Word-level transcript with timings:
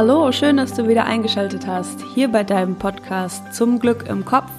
Hallo, 0.00 0.30
schön, 0.30 0.58
dass 0.58 0.74
du 0.74 0.86
wieder 0.86 1.06
eingeschaltet 1.06 1.66
hast, 1.66 2.00
hier 2.14 2.28
bei 2.28 2.44
deinem 2.44 2.76
Podcast 2.76 3.52
Zum 3.52 3.80
Glück 3.80 4.08
im 4.08 4.24
Kopf, 4.24 4.52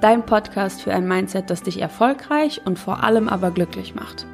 dein 0.00 0.24
Podcast 0.24 0.80
für 0.80 0.94
ein 0.94 1.06
Mindset, 1.06 1.50
das 1.50 1.62
dich 1.62 1.82
erfolgreich 1.82 2.62
und 2.64 2.78
vor 2.78 3.04
allem 3.04 3.28
aber 3.28 3.50
glücklich 3.50 3.94
macht. 3.94 4.24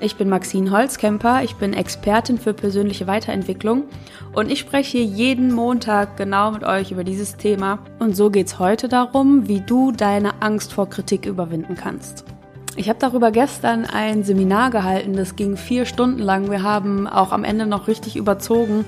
Ich 0.00 0.16
bin 0.16 0.28
Maxine 0.28 0.72
Holzkemper, 0.72 1.44
ich 1.44 1.54
bin 1.54 1.72
Expertin 1.72 2.38
für 2.38 2.52
persönliche 2.52 3.06
Weiterentwicklung 3.06 3.84
und 4.32 4.50
ich 4.50 4.58
spreche 4.58 4.98
jeden 4.98 5.52
Montag 5.52 6.16
genau 6.16 6.50
mit 6.50 6.64
euch 6.64 6.90
über 6.90 7.04
dieses 7.04 7.36
Thema 7.36 7.78
und 8.00 8.16
so 8.16 8.30
geht 8.30 8.48
es 8.48 8.58
heute 8.58 8.88
darum, 8.88 9.46
wie 9.46 9.60
du 9.60 9.92
deine 9.92 10.42
Angst 10.42 10.72
vor 10.72 10.90
Kritik 10.90 11.26
überwinden 11.26 11.76
kannst. 11.76 12.24
Ich 12.74 12.88
habe 12.88 12.98
darüber 12.98 13.30
gestern 13.30 13.84
ein 13.84 14.24
Seminar 14.24 14.70
gehalten, 14.70 15.14
das 15.14 15.36
ging 15.36 15.56
vier 15.56 15.84
Stunden 15.84 16.20
lang. 16.20 16.50
Wir 16.50 16.64
haben 16.64 17.06
auch 17.06 17.30
am 17.30 17.44
Ende 17.44 17.66
noch 17.66 17.86
richtig 17.86 18.16
überzogen 18.16 18.84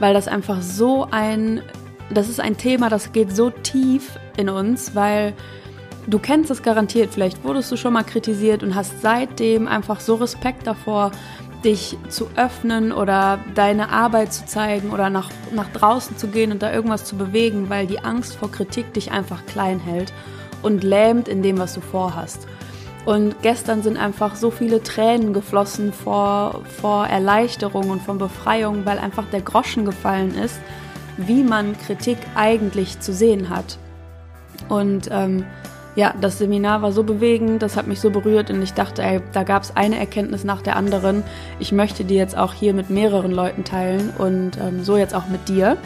weil 0.00 0.14
das 0.14 0.28
einfach 0.28 0.62
so 0.62 1.06
ein, 1.10 1.62
das 2.10 2.28
ist 2.28 2.40
ein 2.40 2.56
Thema, 2.56 2.88
das 2.88 3.12
geht 3.12 3.34
so 3.34 3.50
tief 3.50 4.18
in 4.36 4.48
uns, 4.48 4.94
weil 4.94 5.34
du 6.06 6.18
kennst 6.18 6.50
es 6.50 6.62
garantiert, 6.62 7.12
vielleicht 7.12 7.42
wurdest 7.44 7.70
du 7.72 7.76
schon 7.76 7.92
mal 7.92 8.04
kritisiert 8.04 8.62
und 8.62 8.74
hast 8.74 9.02
seitdem 9.02 9.66
einfach 9.66 10.00
so 10.00 10.16
Respekt 10.16 10.66
davor, 10.66 11.12
dich 11.64 11.96
zu 12.08 12.28
öffnen 12.36 12.92
oder 12.92 13.40
deine 13.54 13.88
Arbeit 13.90 14.32
zu 14.32 14.46
zeigen 14.46 14.90
oder 14.90 15.10
nach, 15.10 15.30
nach 15.52 15.68
draußen 15.70 16.16
zu 16.16 16.28
gehen 16.28 16.52
und 16.52 16.62
da 16.62 16.72
irgendwas 16.72 17.04
zu 17.04 17.16
bewegen, 17.16 17.68
weil 17.68 17.86
die 17.86 17.98
Angst 17.98 18.36
vor 18.36 18.52
Kritik 18.52 18.92
dich 18.94 19.10
einfach 19.10 19.44
klein 19.46 19.80
hält 19.80 20.12
und 20.62 20.84
lähmt 20.84 21.28
in 21.28 21.42
dem, 21.42 21.58
was 21.58 21.74
du 21.74 21.80
vorhast. 21.80 22.46
Und 23.06 23.40
gestern 23.40 23.82
sind 23.82 23.96
einfach 23.96 24.34
so 24.34 24.50
viele 24.50 24.82
Tränen 24.82 25.32
geflossen 25.32 25.92
vor, 25.92 26.62
vor 26.80 27.06
Erleichterung 27.06 27.88
und 27.90 28.02
von 28.02 28.18
Befreiung, 28.18 28.84
weil 28.84 28.98
einfach 28.98 29.24
der 29.30 29.42
Groschen 29.42 29.84
gefallen 29.84 30.34
ist, 30.34 30.58
wie 31.16 31.44
man 31.44 31.78
Kritik 31.78 32.18
eigentlich 32.34 32.98
zu 32.98 33.12
sehen 33.12 33.48
hat. 33.48 33.78
Und 34.68 35.08
ähm, 35.12 35.44
ja, 35.94 36.14
das 36.20 36.38
Seminar 36.38 36.82
war 36.82 36.90
so 36.90 37.04
bewegend, 37.04 37.62
das 37.62 37.76
hat 37.76 37.86
mich 37.86 38.00
so 38.00 38.10
berührt 38.10 38.50
und 38.50 38.60
ich 38.60 38.74
dachte, 38.74 39.02
ey, 39.04 39.22
da 39.32 39.44
gab 39.44 39.62
es 39.62 39.76
eine 39.76 39.98
Erkenntnis 39.98 40.42
nach 40.42 40.60
der 40.60 40.74
anderen. 40.74 41.22
Ich 41.60 41.70
möchte 41.70 42.04
die 42.04 42.16
jetzt 42.16 42.36
auch 42.36 42.52
hier 42.52 42.74
mit 42.74 42.90
mehreren 42.90 43.30
Leuten 43.30 43.62
teilen 43.62 44.12
und 44.18 44.58
ähm, 44.58 44.82
so 44.82 44.96
jetzt 44.96 45.14
auch 45.14 45.28
mit 45.28 45.48
dir. 45.48 45.76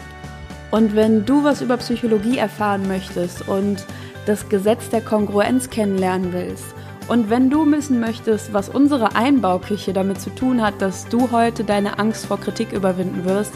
Und 0.71 0.95
wenn 0.95 1.23
du 1.25 1.43
was 1.43 1.61
über 1.61 1.77
Psychologie 1.77 2.39
erfahren 2.39 2.87
möchtest 2.87 3.47
und 3.47 3.85
das 4.25 4.49
Gesetz 4.49 4.89
der 4.89 5.01
Kongruenz 5.01 5.69
kennenlernen 5.69 6.33
willst, 6.33 6.65
und 7.07 7.29
wenn 7.29 7.49
du 7.49 7.69
wissen 7.71 7.99
möchtest, 7.99 8.53
was 8.53 8.69
unsere 8.69 9.15
Einbauküche 9.15 9.93
damit 9.93 10.21
zu 10.21 10.29
tun 10.29 10.61
hat, 10.61 10.81
dass 10.81 11.07
du 11.07 11.31
heute 11.31 11.63
deine 11.63 11.99
Angst 11.99 12.25
vor 12.25 12.39
Kritik 12.39 12.71
überwinden 12.71 13.25
wirst, 13.25 13.53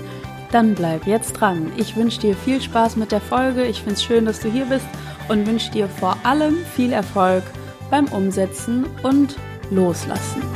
dann 0.51 0.75
bleib 0.75 1.05
jetzt 1.05 1.33
dran. 1.33 1.71
Ich 1.77 1.95
wünsche 1.95 2.19
dir 2.19 2.35
viel 2.35 2.61
Spaß 2.61 2.95
mit 2.95 3.11
der 3.11 3.21
Folge. 3.21 3.65
Ich 3.65 3.79
finde 3.79 3.95
es 3.95 4.03
schön, 4.03 4.25
dass 4.25 4.39
du 4.39 4.49
hier 4.49 4.65
bist 4.65 4.87
und 5.27 5.47
wünsche 5.47 5.71
dir 5.71 5.87
vor 5.87 6.17
allem 6.23 6.57
viel 6.75 6.93
Erfolg 6.93 7.43
beim 7.89 8.05
Umsetzen 8.05 8.85
und 9.03 9.35
Loslassen. 9.69 10.54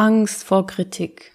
Angst 0.00 0.44
vor 0.44 0.66
Kritik. 0.66 1.32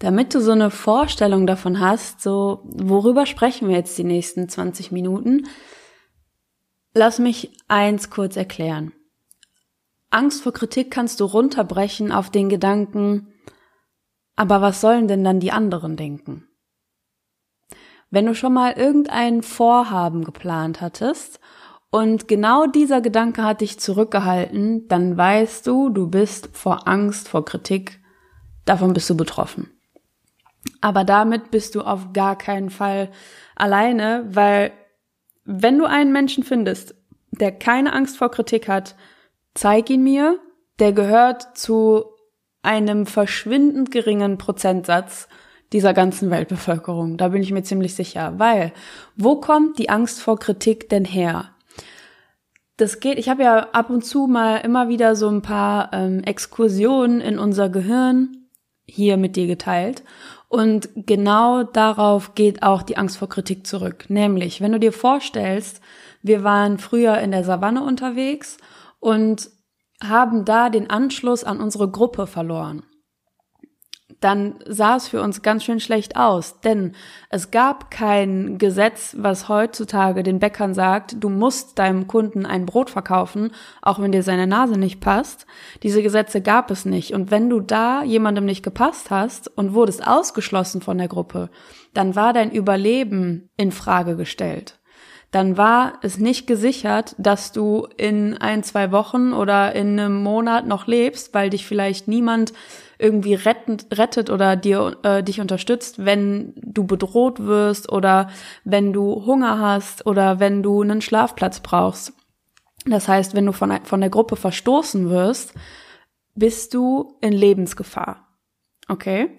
Damit 0.00 0.34
du 0.34 0.40
so 0.40 0.50
eine 0.50 0.72
Vorstellung 0.72 1.46
davon 1.46 1.78
hast, 1.78 2.20
so 2.20 2.62
worüber 2.64 3.24
sprechen 3.24 3.68
wir 3.68 3.76
jetzt 3.76 3.96
die 3.96 4.02
nächsten 4.02 4.48
20 4.48 4.90
Minuten, 4.90 5.46
lass 6.92 7.20
mich 7.20 7.56
eins 7.68 8.10
kurz 8.10 8.36
erklären. 8.36 8.92
Angst 10.10 10.42
vor 10.42 10.52
Kritik 10.52 10.90
kannst 10.90 11.20
du 11.20 11.26
runterbrechen 11.26 12.10
auf 12.10 12.30
den 12.30 12.48
Gedanken, 12.48 13.32
aber 14.34 14.60
was 14.60 14.80
sollen 14.80 15.06
denn 15.06 15.22
dann 15.22 15.38
die 15.38 15.52
anderen 15.52 15.96
denken? 15.96 16.48
Wenn 18.10 18.26
du 18.26 18.34
schon 18.34 18.54
mal 18.54 18.72
irgendein 18.72 19.44
Vorhaben 19.44 20.24
geplant 20.24 20.80
hattest 20.80 21.38
und 21.94 22.26
genau 22.26 22.66
dieser 22.66 23.00
Gedanke 23.00 23.44
hat 23.44 23.60
dich 23.60 23.78
zurückgehalten, 23.78 24.88
dann 24.88 25.16
weißt 25.16 25.64
du, 25.64 25.90
du 25.90 26.10
bist 26.10 26.48
vor 26.52 26.88
Angst, 26.88 27.28
vor 27.28 27.44
Kritik, 27.44 28.00
davon 28.64 28.94
bist 28.94 29.08
du 29.10 29.16
betroffen. 29.16 29.70
Aber 30.80 31.04
damit 31.04 31.52
bist 31.52 31.76
du 31.76 31.82
auf 31.82 32.12
gar 32.12 32.36
keinen 32.36 32.70
Fall 32.70 33.12
alleine, 33.54 34.24
weil 34.28 34.72
wenn 35.44 35.78
du 35.78 35.84
einen 35.84 36.12
Menschen 36.12 36.42
findest, 36.42 36.96
der 37.30 37.52
keine 37.52 37.92
Angst 37.92 38.16
vor 38.16 38.32
Kritik 38.32 38.66
hat, 38.66 38.96
zeig 39.54 39.88
ihn 39.88 40.02
mir, 40.02 40.40
der 40.80 40.92
gehört 40.92 41.56
zu 41.56 42.06
einem 42.62 43.06
verschwindend 43.06 43.92
geringen 43.92 44.36
Prozentsatz 44.36 45.28
dieser 45.72 45.94
ganzen 45.94 46.32
Weltbevölkerung. 46.32 47.18
Da 47.18 47.28
bin 47.28 47.40
ich 47.40 47.52
mir 47.52 47.62
ziemlich 47.62 47.94
sicher. 47.94 48.34
Weil, 48.38 48.72
wo 49.14 49.36
kommt 49.36 49.78
die 49.78 49.90
Angst 49.90 50.20
vor 50.20 50.40
Kritik 50.40 50.88
denn 50.88 51.04
her? 51.04 51.53
Das 52.76 53.00
geht, 53.00 53.18
ich 53.18 53.28
habe 53.28 53.42
ja 53.42 53.70
ab 53.70 53.90
und 53.90 54.04
zu 54.04 54.26
mal 54.26 54.56
immer 54.56 54.88
wieder 54.88 55.16
so 55.16 55.28
ein 55.28 55.42
paar 55.42 55.92
ähm, 55.92 56.22
Exkursionen 56.24 57.20
in 57.20 57.38
unser 57.38 57.68
Gehirn 57.68 58.48
hier 58.84 59.16
mit 59.16 59.36
dir 59.36 59.46
geteilt. 59.46 60.02
Und 60.48 60.88
genau 60.94 61.64
darauf 61.64 62.34
geht 62.34 62.62
auch 62.62 62.82
die 62.82 62.96
Angst 62.96 63.16
vor 63.16 63.28
Kritik 63.28 63.66
zurück. 63.66 64.06
Nämlich, 64.08 64.60
wenn 64.60 64.72
du 64.72 64.78
dir 64.78 64.92
vorstellst, 64.92 65.80
wir 66.22 66.44
waren 66.44 66.78
früher 66.78 67.18
in 67.18 67.30
der 67.30 67.44
Savanne 67.44 67.82
unterwegs 67.82 68.58
und 69.00 69.50
haben 70.02 70.44
da 70.44 70.70
den 70.70 70.90
Anschluss 70.90 71.44
an 71.44 71.60
unsere 71.60 71.90
Gruppe 71.90 72.26
verloren 72.26 72.84
dann 74.20 74.56
sah 74.66 74.96
es 74.96 75.08
für 75.08 75.22
uns 75.22 75.42
ganz 75.42 75.64
schön 75.64 75.80
schlecht 75.80 76.16
aus, 76.16 76.60
denn 76.60 76.92
es 77.30 77.50
gab 77.50 77.90
kein 77.90 78.58
Gesetz, 78.58 79.16
was 79.18 79.48
heutzutage 79.48 80.22
den 80.22 80.38
Bäckern 80.38 80.74
sagt, 80.74 81.16
du 81.22 81.30
musst 81.30 81.78
deinem 81.78 82.06
Kunden 82.06 82.44
ein 82.44 82.66
Brot 82.66 82.90
verkaufen, 82.90 83.52
auch 83.80 84.00
wenn 84.00 84.12
dir 84.12 84.22
seine 84.22 84.46
Nase 84.46 84.78
nicht 84.78 85.00
passt. 85.00 85.46
Diese 85.82 86.02
Gesetze 86.02 86.42
gab 86.42 86.70
es 86.70 86.84
nicht. 86.84 87.12
Und 87.12 87.30
wenn 87.30 87.48
du 87.48 87.60
da 87.60 88.02
jemandem 88.02 88.44
nicht 88.44 88.62
gepasst 88.62 89.10
hast 89.10 89.48
und 89.48 89.74
wurdest 89.74 90.06
ausgeschlossen 90.06 90.82
von 90.82 90.98
der 90.98 91.08
Gruppe, 91.08 91.50
dann 91.94 92.14
war 92.14 92.32
dein 92.32 92.50
Überleben 92.50 93.50
in 93.56 93.72
Frage 93.72 94.16
gestellt 94.16 94.78
dann 95.34 95.56
war 95.56 95.94
es 96.02 96.18
nicht 96.18 96.46
gesichert, 96.46 97.16
dass 97.18 97.50
du 97.50 97.88
in 97.96 98.36
ein, 98.38 98.62
zwei 98.62 98.92
Wochen 98.92 99.32
oder 99.32 99.74
in 99.74 99.98
einem 99.98 100.22
Monat 100.22 100.68
noch 100.68 100.86
lebst, 100.86 101.34
weil 101.34 101.50
dich 101.50 101.66
vielleicht 101.66 102.06
niemand 102.06 102.52
irgendwie 103.00 103.34
rettend, 103.34 103.86
rettet 103.92 104.30
oder 104.30 104.54
dir 104.54 104.96
äh, 105.02 105.24
dich 105.24 105.40
unterstützt, 105.40 106.04
wenn 106.04 106.54
du 106.56 106.86
bedroht 106.86 107.40
wirst 107.40 107.90
oder 107.90 108.30
wenn 108.62 108.92
du 108.92 109.26
Hunger 109.26 109.58
hast 109.58 110.06
oder 110.06 110.38
wenn 110.38 110.62
du 110.62 110.82
einen 110.82 111.00
Schlafplatz 111.00 111.58
brauchst. 111.58 112.12
Das 112.86 113.08
heißt, 113.08 113.34
wenn 113.34 113.46
du 113.46 113.52
von, 113.52 113.76
von 113.82 114.00
der 114.00 114.10
Gruppe 114.10 114.36
verstoßen 114.36 115.10
wirst, 115.10 115.52
bist 116.36 116.74
du 116.74 117.18
in 117.20 117.32
Lebensgefahr. 117.32 118.28
Okay? 118.88 119.36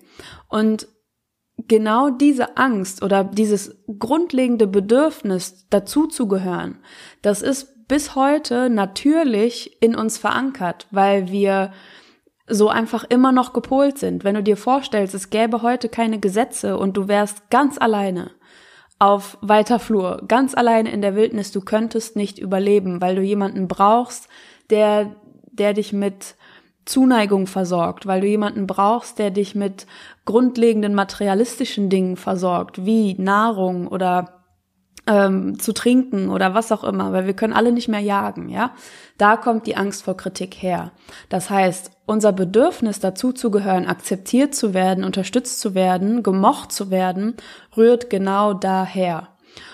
Und 0.49 0.89
genau 1.57 2.09
diese 2.09 2.57
Angst 2.57 3.03
oder 3.03 3.23
dieses 3.23 3.75
grundlegende 3.99 4.67
Bedürfnis, 4.67 5.67
dazuzugehören, 5.69 6.79
das 7.21 7.41
ist 7.41 7.87
bis 7.87 8.15
heute 8.15 8.69
natürlich 8.69 9.81
in 9.81 9.95
uns 9.95 10.17
verankert, 10.17 10.87
weil 10.91 11.31
wir 11.31 11.71
so 12.47 12.69
einfach 12.69 13.03
immer 13.03 13.31
noch 13.31 13.53
gepolt 13.53 13.97
sind. 13.97 14.23
Wenn 14.23 14.35
du 14.35 14.43
dir 14.43 14.57
vorstellst, 14.57 15.15
es 15.15 15.29
gäbe 15.29 15.61
heute 15.61 15.89
keine 15.89 16.19
Gesetze 16.19 16.77
und 16.77 16.97
du 16.97 17.07
wärst 17.07 17.49
ganz 17.49 17.77
alleine 17.79 18.31
auf 18.99 19.37
weiter 19.41 19.79
Flur, 19.79 20.23
ganz 20.27 20.55
alleine 20.55 20.91
in 20.91 21.01
der 21.01 21.15
Wildnis, 21.15 21.51
du 21.51 21.61
könntest 21.61 22.15
nicht 22.15 22.39
überleben, 22.39 23.01
weil 23.01 23.15
du 23.15 23.21
jemanden 23.21 23.67
brauchst, 23.67 24.29
der, 24.69 25.15
der 25.51 25.73
dich 25.73 25.91
mit 25.91 26.35
Zuneigung 26.85 27.47
versorgt, 27.47 28.05
weil 28.05 28.21
du 28.21 28.27
jemanden 28.27 28.67
brauchst, 28.67 29.19
der 29.19 29.31
dich 29.31 29.55
mit 29.55 29.87
grundlegenden 30.25 30.93
materialistischen 30.93 31.89
Dingen 31.89 32.15
versorgt, 32.15 32.85
wie 32.85 33.15
Nahrung 33.19 33.87
oder 33.87 34.35
ähm, 35.07 35.59
zu 35.59 35.73
trinken 35.73 36.29
oder 36.29 36.53
was 36.53 36.71
auch 36.71 36.83
immer, 36.83 37.11
weil 37.13 37.25
wir 37.25 37.33
können 37.33 37.53
alle 37.53 37.71
nicht 37.71 37.87
mehr 37.87 37.99
jagen, 37.99 38.49
ja. 38.49 38.71
Da 39.17 39.37
kommt 39.37 39.67
die 39.67 39.77
Angst 39.77 40.03
vor 40.03 40.17
Kritik 40.17 40.55
her. 40.55 40.91
Das 41.29 41.49
heißt, 41.49 41.91
unser 42.05 42.33
Bedürfnis 42.33 42.99
dazu 42.99 43.31
zu 43.31 43.51
gehören, 43.51 43.87
akzeptiert 43.87 44.55
zu 44.55 44.73
werden, 44.73 45.03
unterstützt 45.03 45.59
zu 45.59 45.75
werden, 45.75 46.23
gemocht 46.23 46.71
zu 46.71 46.89
werden, 46.91 47.35
rührt 47.77 48.09
genau 48.09 48.53
daher. 48.53 49.29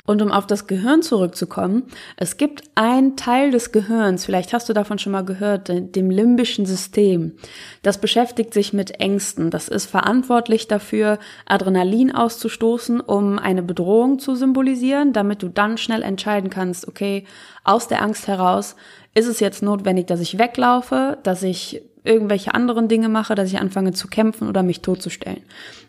Und 0.06 0.22
um 0.22 0.32
auf 0.32 0.48
das 0.48 0.68
Gehirn 0.68 1.02
zurückzukommen, 1.02 1.84
es 2.18 2.38
gibt 2.38 2.64
einen 2.76 3.16
Teil 3.16 3.52
des 3.52 3.72
Gehirns, 3.72 4.26
vielleicht 4.26 4.54
hast 4.54 4.70
du 4.70 4.74
davon 4.74 5.00
schon 5.00 5.12
mal 5.12 5.26
gehört, 5.26 5.70
dem 5.70 6.10
limbischen 6.10 6.66
System. 6.66 7.34
Das 7.82 8.00
beschäftigt 8.00 8.54
sich 8.54 8.74
mit 8.74 9.00
Ängsten. 9.00 9.50
Das 9.52 9.68
ist 9.68 9.86
verantwortlich 9.86 10.68
dafür, 10.68 11.20
Adrenalin 11.46 12.12
auszustoßen, 12.12 13.00
um 13.00 13.40
eine 13.40 13.64
Bedrohung 13.64 14.20
zu 14.20 14.36
symbolisieren, 14.36 15.14
damit 15.14 15.44
du 15.44 15.50
dann 15.50 15.78
schnell 15.78 16.04
entscheiden 16.04 16.50
kannst, 16.50 16.88
okay, 16.88 17.26
aus 17.64 17.88
der 17.88 18.02
Angst 18.02 18.28
heraus, 18.28 18.76
ist 19.14 19.28
es 19.28 19.40
jetzt 19.40 19.62
notwendig, 19.62 20.08
dass 20.08 20.22
ich 20.22 20.38
weglaufe, 20.38 21.18
dass 21.24 21.44
ich 21.44 21.82
irgendwelche 22.04 22.54
anderen 22.54 22.88
Dinge 22.88 23.10
mache, 23.10 23.36
dass 23.36 23.50
ich 23.50 23.60
anfange 23.60 23.92
zu 23.92 24.08
kämpfen 24.08 24.50
oder 24.50 24.64
mich 24.64 24.82
totzustellen. 24.82 25.42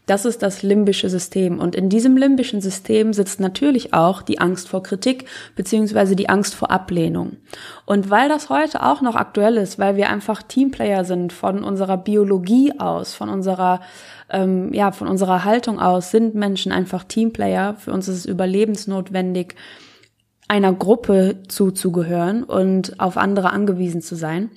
Das 0.06 0.24
ist 0.24 0.42
das 0.42 0.62
limbische 0.62 1.08
System. 1.08 1.58
Und 1.58 1.74
in 1.74 1.88
diesem 1.88 2.16
limbischen 2.16 2.60
System 2.60 3.12
sitzt 3.12 3.40
natürlich 3.40 3.94
auch 3.94 4.20
die 4.20 4.40
Angst 4.40 4.68
vor 4.68 4.82
Kritik 4.82 5.26
beziehungsweise 5.54 6.16
die 6.16 6.28
Angst 6.28 6.54
vor 6.54 6.70
Ablehnung. 6.70 7.36
Und 7.86 8.10
weil 8.10 8.28
das 8.28 8.50
heute 8.50 8.82
auch 8.82 9.00
noch 9.00 9.14
aktuell 9.14 9.56
ist, 9.56 9.78
weil 9.78 9.96
wir 9.96 10.10
einfach 10.10 10.42
Teamplayer 10.42 11.04
sind 11.04 11.32
von 11.32 11.64
unserer 11.64 11.96
Biologie 11.96 12.78
aus, 12.78 13.14
von 13.14 13.28
unserer 13.28 13.80
ähm, 14.28 14.72
ja 14.72 14.92
von 14.92 15.08
unserer 15.08 15.44
Haltung 15.44 15.78
aus, 15.78 16.10
sind 16.10 16.34
Menschen 16.34 16.72
einfach 16.72 17.04
Teamplayer. 17.04 17.74
Für 17.74 17.92
uns 17.92 18.08
ist 18.08 18.16
es 18.16 18.26
überlebensnotwendig, 18.26 19.54
einer 20.48 20.72
Gruppe 20.72 21.42
zuzugehören 21.48 22.42
und 22.42 22.98
auf 23.00 23.16
andere 23.16 23.50
angewiesen 23.50 24.02
zu 24.02 24.16
sein. 24.16 24.50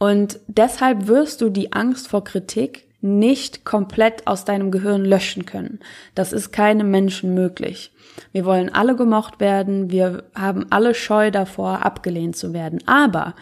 Und 0.00 0.40
deshalb 0.46 1.08
wirst 1.08 1.42
du 1.42 1.50
die 1.50 1.74
Angst 1.74 2.08
vor 2.08 2.24
Kritik 2.24 2.86
nicht 3.02 3.66
komplett 3.66 4.26
aus 4.26 4.46
deinem 4.46 4.70
Gehirn 4.70 5.04
löschen 5.04 5.44
können. 5.44 5.78
Das 6.14 6.32
ist 6.32 6.52
keinem 6.52 6.90
Menschen 6.90 7.34
möglich. 7.34 7.92
Wir 8.32 8.46
wollen 8.46 8.74
alle 8.74 8.96
gemocht 8.96 9.40
werden, 9.40 9.90
wir 9.90 10.24
haben 10.34 10.64
alle 10.70 10.94
Scheu 10.94 11.30
davor, 11.30 11.84
abgelehnt 11.84 12.34
zu 12.34 12.54
werden. 12.54 12.82
Aber 12.86 13.34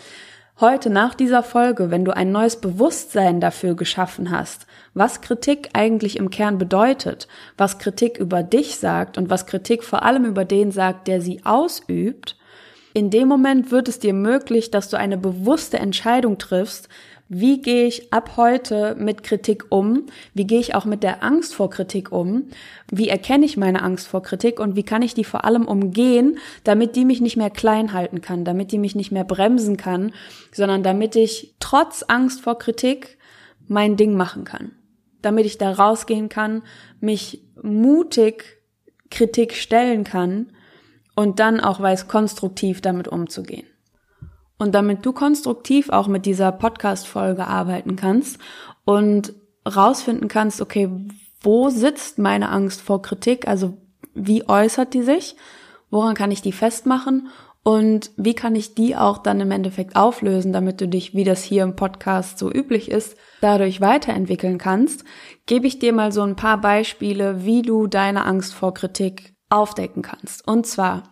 heute 0.58 0.90
nach 0.90 1.14
dieser 1.14 1.44
Folge, 1.44 1.92
wenn 1.92 2.04
du 2.04 2.16
ein 2.16 2.32
neues 2.32 2.56
Bewusstsein 2.60 3.40
dafür 3.40 3.76
geschaffen 3.76 4.32
hast, 4.32 4.66
was 4.94 5.20
Kritik 5.20 5.70
eigentlich 5.74 6.16
im 6.16 6.28
Kern 6.28 6.58
bedeutet, 6.58 7.28
was 7.56 7.78
Kritik 7.78 8.18
über 8.18 8.42
dich 8.42 8.78
sagt 8.78 9.16
und 9.16 9.30
was 9.30 9.46
Kritik 9.46 9.84
vor 9.84 10.02
allem 10.02 10.24
über 10.24 10.44
den 10.44 10.72
sagt, 10.72 11.06
der 11.06 11.20
sie 11.20 11.40
ausübt, 11.44 12.36
in 12.98 13.10
dem 13.10 13.28
Moment 13.28 13.70
wird 13.70 13.88
es 13.88 14.00
dir 14.00 14.12
möglich, 14.12 14.72
dass 14.72 14.88
du 14.88 14.98
eine 14.98 15.16
bewusste 15.16 15.78
Entscheidung 15.78 16.36
triffst, 16.36 16.88
wie 17.28 17.60
gehe 17.60 17.86
ich 17.86 18.12
ab 18.12 18.32
heute 18.36 18.96
mit 18.98 19.22
Kritik 19.22 19.66
um? 19.68 20.06
Wie 20.34 20.46
gehe 20.46 20.58
ich 20.58 20.74
auch 20.74 20.84
mit 20.84 21.04
der 21.04 21.22
Angst 21.22 21.54
vor 21.54 21.70
Kritik 21.70 22.10
um? 22.10 22.48
Wie 22.90 23.08
erkenne 23.08 23.44
ich 23.44 23.56
meine 23.56 23.82
Angst 23.82 24.08
vor 24.08 24.22
Kritik 24.22 24.58
und 24.58 24.74
wie 24.74 24.82
kann 24.82 25.02
ich 25.02 25.14
die 25.14 25.24
vor 25.24 25.44
allem 25.44 25.68
umgehen, 25.68 26.38
damit 26.64 26.96
die 26.96 27.04
mich 27.04 27.20
nicht 27.20 27.36
mehr 27.36 27.50
klein 27.50 27.92
halten 27.92 28.20
kann, 28.20 28.44
damit 28.44 28.72
die 28.72 28.78
mich 28.78 28.96
nicht 28.96 29.12
mehr 29.12 29.24
bremsen 29.24 29.76
kann, 29.76 30.12
sondern 30.52 30.82
damit 30.82 31.14
ich 31.14 31.54
trotz 31.60 32.02
Angst 32.02 32.40
vor 32.40 32.58
Kritik 32.58 33.18
mein 33.68 33.96
Ding 33.96 34.14
machen 34.14 34.44
kann. 34.44 34.72
Damit 35.22 35.46
ich 35.46 35.58
da 35.58 35.70
rausgehen 35.70 36.30
kann, 36.30 36.62
mich 36.98 37.44
mutig 37.62 38.58
Kritik 39.10 39.54
stellen 39.54 40.02
kann 40.02 40.50
und 41.18 41.40
dann 41.40 41.58
auch 41.58 41.80
weiß, 41.80 42.06
konstruktiv 42.06 42.80
damit 42.80 43.08
umzugehen. 43.08 43.66
Und 44.56 44.72
damit 44.76 45.04
du 45.04 45.12
konstruktiv 45.12 45.90
auch 45.90 46.06
mit 46.06 46.26
dieser 46.26 46.52
Podcast-Folge 46.52 47.44
arbeiten 47.44 47.96
kannst 47.96 48.38
und 48.84 49.34
rausfinden 49.66 50.28
kannst, 50.28 50.60
okay, 50.60 50.88
wo 51.40 51.70
sitzt 51.70 52.20
meine 52.20 52.50
Angst 52.50 52.82
vor 52.82 53.02
Kritik? 53.02 53.48
Also 53.48 53.76
wie 54.14 54.48
äußert 54.48 54.94
die 54.94 55.02
sich? 55.02 55.34
Woran 55.90 56.14
kann 56.14 56.30
ich 56.30 56.40
die 56.40 56.52
festmachen? 56.52 57.30
Und 57.64 58.12
wie 58.16 58.34
kann 58.34 58.54
ich 58.54 58.76
die 58.76 58.94
auch 58.94 59.18
dann 59.18 59.40
im 59.40 59.50
Endeffekt 59.50 59.96
auflösen, 59.96 60.52
damit 60.52 60.80
du 60.80 60.86
dich, 60.86 61.16
wie 61.16 61.24
das 61.24 61.42
hier 61.42 61.64
im 61.64 61.74
Podcast 61.74 62.38
so 62.38 62.48
üblich 62.48 62.92
ist, 62.92 63.16
dadurch 63.40 63.80
weiterentwickeln 63.80 64.58
kannst, 64.58 65.02
gebe 65.46 65.66
ich 65.66 65.80
dir 65.80 65.92
mal 65.92 66.12
so 66.12 66.22
ein 66.22 66.36
paar 66.36 66.60
Beispiele, 66.60 67.44
wie 67.44 67.62
du 67.62 67.88
deine 67.88 68.24
Angst 68.24 68.54
vor 68.54 68.72
Kritik 68.72 69.34
aufdecken 69.50 70.02
kannst. 70.02 70.46
Und 70.46 70.66
zwar 70.66 71.04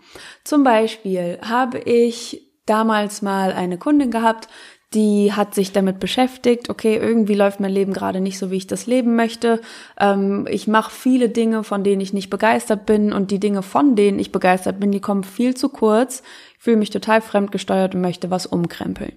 zum 0.44 0.64
Beispiel 0.64 1.38
habe 1.42 1.78
ich 1.78 2.42
damals 2.66 3.22
mal 3.22 3.52
eine 3.52 3.78
Kundin 3.78 4.10
gehabt, 4.10 4.48
die 4.94 5.32
hat 5.32 5.54
sich 5.54 5.72
damit 5.72 5.98
beschäftigt, 5.98 6.70
okay, 6.70 6.96
irgendwie 6.96 7.34
läuft 7.34 7.60
mein 7.60 7.72
Leben 7.72 7.92
gerade 7.92 8.20
nicht 8.20 8.38
so, 8.38 8.50
wie 8.50 8.56
ich 8.56 8.66
das 8.66 8.86
leben 8.86 9.16
möchte. 9.16 9.60
Ähm, 9.98 10.46
ich 10.48 10.68
mache 10.68 10.92
viele 10.92 11.28
Dinge, 11.28 11.64
von 11.64 11.82
denen 11.82 12.00
ich 12.00 12.12
nicht 12.12 12.30
begeistert 12.30 12.86
bin 12.86 13.12
und 13.12 13.30
die 13.30 13.40
Dinge, 13.40 13.62
von 13.62 13.96
denen 13.96 14.18
ich 14.18 14.32
begeistert 14.32 14.78
bin, 14.78 14.92
die 14.92 15.00
kommen 15.00 15.24
viel 15.24 15.54
zu 15.54 15.68
kurz. 15.68 16.22
Ich 16.56 16.62
fühle 16.62 16.76
mich 16.76 16.90
total 16.90 17.20
fremdgesteuert 17.20 17.94
und 17.94 18.00
möchte 18.00 18.30
was 18.30 18.46
umkrempeln. 18.46 19.12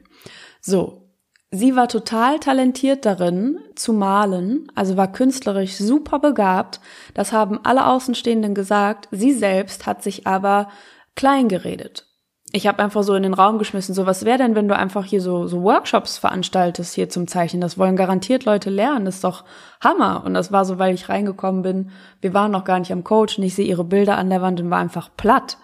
So, 0.60 1.09
Sie 1.52 1.76
war 1.76 1.88
total 1.88 2.40
talentiert 2.40 3.08
darin 3.08 3.58
zu 3.76 3.92
malen, 3.92 4.72
also 4.76 4.98
war 4.98 5.12
künstlerisch 5.12 5.76
super 5.78 6.20
begabt. 6.20 6.80
Das 7.16 7.32
haben 7.32 7.60
alle 7.64 7.88
Außenstehenden 7.88 8.54
gesagt. 8.54 9.08
Sie 9.12 9.32
selbst 9.32 9.88
hat 9.88 10.04
sich 10.04 10.28
aber 10.28 10.70
klein 11.16 11.48
geredet. 11.50 12.06
Ich 12.52 12.68
habe 12.68 12.84
einfach 12.84 13.04
so 13.04 13.14
in 13.14 13.24
den 13.24 13.34
Raum 13.36 13.60
geschmissen, 13.60 13.94
so 13.94 14.08
was 14.08 14.26
wäre 14.26 14.40
denn, 14.40 14.56
wenn 14.56 14.68
du 14.68 14.76
einfach 14.76 15.06
hier 15.06 15.22
so, 15.22 15.46
so 15.48 15.62
Workshops 15.62 16.18
veranstaltest 16.18 16.96
hier 16.96 17.10
zum 17.10 17.28
Zeichnen? 17.28 17.62
Das 17.62 17.78
wollen 17.78 17.96
garantiert 17.96 18.46
Leute 18.46 18.72
lernen, 18.72 19.06
das 19.06 19.16
ist 19.16 19.24
doch 19.24 19.44
Hammer. 19.84 20.24
Und 20.26 20.36
das 20.36 20.52
war 20.52 20.66
so, 20.66 20.80
weil 20.80 20.94
ich 20.94 21.10
reingekommen 21.10 21.62
bin. 21.62 21.92
Wir 22.22 22.34
waren 22.34 22.52
noch 22.52 22.64
gar 22.64 22.80
nicht 22.80 22.92
am 22.92 23.04
Coach 23.04 23.38
und 23.38 23.44
ich 23.44 23.56
sehe 23.56 23.68
ihre 23.68 23.84
Bilder 23.84 24.18
an 24.18 24.32
der 24.32 24.42
Wand 24.42 24.62
und 24.62 24.70
war 24.70 24.80
einfach 24.80 25.10
platt. 25.16 25.58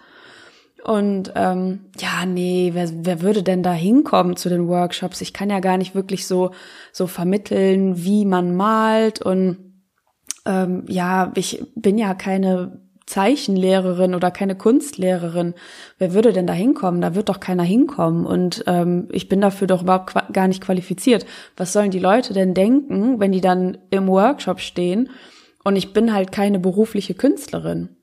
Und 0.86 1.32
ähm, 1.34 1.86
ja, 1.98 2.24
nee, 2.26 2.70
wer, 2.72 2.88
wer 3.04 3.20
würde 3.20 3.42
denn 3.42 3.64
da 3.64 3.72
hinkommen 3.72 4.36
zu 4.36 4.48
den 4.48 4.68
Workshops? 4.68 5.20
Ich 5.20 5.32
kann 5.32 5.50
ja 5.50 5.58
gar 5.58 5.78
nicht 5.78 5.96
wirklich 5.96 6.28
so 6.28 6.52
so 6.92 7.08
vermitteln, 7.08 8.04
wie 8.04 8.24
man 8.24 8.54
malt 8.54 9.20
und 9.20 9.74
ähm, 10.46 10.84
ja, 10.86 11.32
ich 11.34 11.60
bin 11.74 11.98
ja 11.98 12.14
keine 12.14 12.80
Zeichenlehrerin 13.04 14.14
oder 14.14 14.30
keine 14.30 14.54
Kunstlehrerin. 14.54 15.54
Wer 15.98 16.14
würde 16.14 16.32
denn 16.32 16.46
da 16.46 16.52
hinkommen? 16.52 17.00
Da 17.00 17.16
wird 17.16 17.30
doch 17.30 17.40
keiner 17.40 17.64
hinkommen. 17.64 18.24
Und 18.24 18.62
ähm, 18.68 19.08
ich 19.10 19.28
bin 19.28 19.40
dafür 19.40 19.66
doch 19.66 19.82
überhaupt 19.82 20.14
gar 20.32 20.46
nicht 20.46 20.62
qualifiziert. 20.62 21.26
Was 21.56 21.72
sollen 21.72 21.90
die 21.90 21.98
Leute 21.98 22.32
denn 22.32 22.54
denken, 22.54 23.18
wenn 23.18 23.32
die 23.32 23.40
dann 23.40 23.78
im 23.90 24.06
Workshop 24.06 24.60
stehen 24.60 25.10
und 25.64 25.74
ich 25.74 25.92
bin 25.92 26.14
halt 26.14 26.30
keine 26.30 26.60
berufliche 26.60 27.14
Künstlerin? 27.14 27.96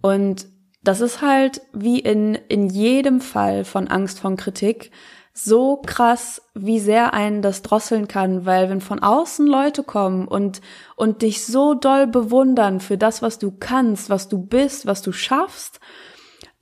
Und 0.00 0.46
das 0.82 1.00
ist 1.00 1.22
halt 1.22 1.60
wie 1.72 1.98
in, 1.98 2.34
in 2.34 2.68
jedem 2.68 3.20
Fall 3.20 3.64
von 3.64 3.88
Angst 3.88 4.20
von 4.20 4.36
Kritik 4.36 4.90
so 5.34 5.76
krass, 5.76 6.42
wie 6.54 6.80
sehr 6.80 7.14
einen 7.14 7.42
das 7.42 7.62
drosseln 7.62 8.08
kann, 8.08 8.44
weil 8.44 8.68
wenn 8.70 8.80
von 8.80 8.98
außen 8.98 9.46
Leute 9.46 9.84
kommen 9.84 10.26
und, 10.26 10.60
und 10.96 11.22
dich 11.22 11.46
so 11.46 11.74
doll 11.74 12.08
bewundern 12.08 12.80
für 12.80 12.98
das, 12.98 13.22
was 13.22 13.38
du 13.38 13.52
kannst, 13.52 14.10
was 14.10 14.28
du 14.28 14.38
bist, 14.38 14.86
was 14.86 15.00
du 15.00 15.12
schaffst, 15.12 15.78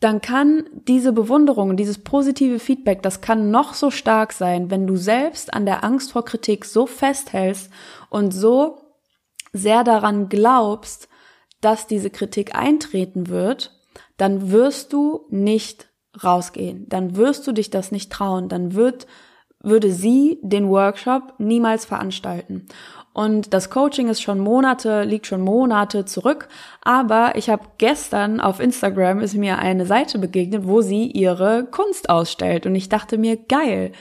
dann 0.00 0.20
kann 0.20 0.64
diese 0.86 1.12
Bewunderung, 1.12 1.76
dieses 1.76 2.02
positive 2.02 2.58
Feedback, 2.58 3.02
das 3.02 3.22
kann 3.22 3.50
noch 3.50 3.72
so 3.72 3.90
stark 3.90 4.32
sein, 4.32 4.70
wenn 4.70 4.86
du 4.86 4.96
selbst 4.96 5.54
an 5.54 5.64
der 5.64 5.82
Angst 5.82 6.12
vor 6.12 6.26
Kritik 6.26 6.66
so 6.66 6.86
festhältst 6.86 7.70
und 8.10 8.32
so 8.32 8.82
sehr 9.54 9.84
daran 9.84 10.28
glaubst, 10.28 11.08
dass 11.62 11.86
diese 11.86 12.10
Kritik 12.10 12.54
eintreten 12.54 13.28
wird, 13.28 13.75
dann 14.16 14.50
wirst 14.50 14.92
du 14.92 15.26
nicht 15.30 15.88
rausgehen. 16.22 16.88
Dann 16.88 17.16
wirst 17.16 17.46
du 17.46 17.52
dich 17.52 17.70
das 17.70 17.92
nicht 17.92 18.10
trauen. 18.10 18.48
Dann 18.48 18.74
wird, 18.74 19.06
würde 19.60 19.92
sie 19.92 20.38
den 20.42 20.68
Workshop 20.68 21.34
niemals 21.38 21.84
veranstalten. 21.84 22.66
Und 23.12 23.54
das 23.54 23.70
Coaching 23.70 24.08
ist 24.08 24.20
schon 24.20 24.38
Monate, 24.38 25.04
liegt 25.04 25.26
schon 25.26 25.40
Monate 25.40 26.04
zurück. 26.04 26.48
Aber 26.82 27.36
ich 27.36 27.48
habe 27.48 27.64
gestern 27.78 28.40
auf 28.40 28.60
Instagram 28.60 29.20
ist 29.20 29.34
mir 29.34 29.58
eine 29.58 29.86
Seite 29.86 30.18
begegnet, 30.18 30.66
wo 30.66 30.82
sie 30.82 31.06
ihre 31.06 31.64
Kunst 31.64 32.10
ausstellt. 32.10 32.66
Und 32.66 32.74
ich 32.74 32.88
dachte 32.88 33.16
mir, 33.18 33.36
geil. 33.36 33.92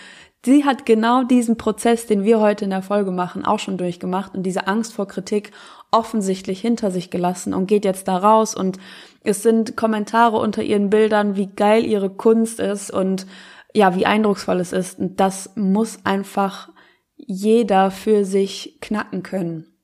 Sie 0.45 0.63
hat 0.63 0.85
genau 0.85 1.23
diesen 1.23 1.57
Prozess, 1.57 2.05
den 2.05 2.23
wir 2.23 2.39
heute 2.39 2.65
in 2.65 2.69
der 2.69 2.83
Folge 2.83 3.09
machen, 3.09 3.45
auch 3.45 3.57
schon 3.57 3.77
durchgemacht 3.77 4.35
und 4.35 4.43
diese 4.43 4.67
Angst 4.67 4.93
vor 4.93 5.07
Kritik 5.07 5.51
offensichtlich 5.89 6.61
hinter 6.61 6.91
sich 6.91 7.09
gelassen 7.09 7.53
und 7.53 7.65
geht 7.65 7.83
jetzt 7.83 8.07
da 8.07 8.17
raus 8.17 8.53
und 8.53 8.77
es 9.27 9.43
sind 9.43 9.75
Kommentare 9.75 10.37
unter 10.37 10.63
ihren 10.63 10.89
Bildern, 10.89 11.35
wie 11.35 11.47
geil 11.47 11.85
ihre 11.85 12.09
Kunst 12.09 12.59
ist 12.59 12.91
und 12.91 13.25
ja, 13.73 13.95
wie 13.95 14.05
eindrucksvoll 14.05 14.59
es 14.59 14.71
ist. 14.71 14.99
Und 14.99 15.19
das 15.19 15.51
muss 15.55 15.99
einfach 16.05 16.69
jeder 17.15 17.91
für 17.91 18.25
sich 18.25 18.77
knacken 18.81 19.23
können. 19.23 19.75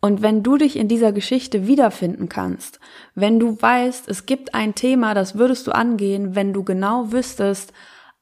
Und 0.00 0.20
wenn 0.20 0.42
du 0.42 0.58
dich 0.58 0.76
in 0.76 0.86
dieser 0.86 1.12
Geschichte 1.12 1.66
wiederfinden 1.66 2.28
kannst, 2.28 2.78
wenn 3.14 3.40
du 3.40 3.60
weißt, 3.60 4.06
es 4.08 4.26
gibt 4.26 4.54
ein 4.54 4.74
Thema, 4.74 5.14
das 5.14 5.38
würdest 5.38 5.66
du 5.66 5.72
angehen, 5.72 6.34
wenn 6.34 6.52
du 6.52 6.62
genau 6.62 7.10
wüsstest, 7.10 7.72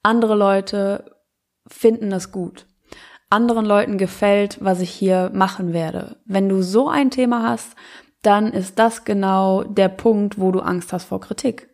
andere 0.02 0.36
Leute 0.36 1.16
finden 1.66 2.10
das 2.10 2.30
gut. 2.30 2.66
Anderen 3.30 3.64
Leuten 3.64 3.98
gefällt, 3.98 4.58
was 4.60 4.80
ich 4.80 4.90
hier 4.90 5.30
machen 5.34 5.72
werde. 5.72 6.18
Wenn 6.24 6.48
du 6.48 6.62
so 6.62 6.88
ein 6.88 7.10
Thema 7.10 7.42
hast, 7.42 7.74
dann 8.22 8.52
ist 8.52 8.78
das 8.78 9.04
genau 9.04 9.64
der 9.64 9.88
Punkt, 9.88 10.38
wo 10.38 10.52
du 10.52 10.60
Angst 10.60 10.92
hast 10.92 11.04
vor 11.04 11.20
Kritik. 11.20 11.68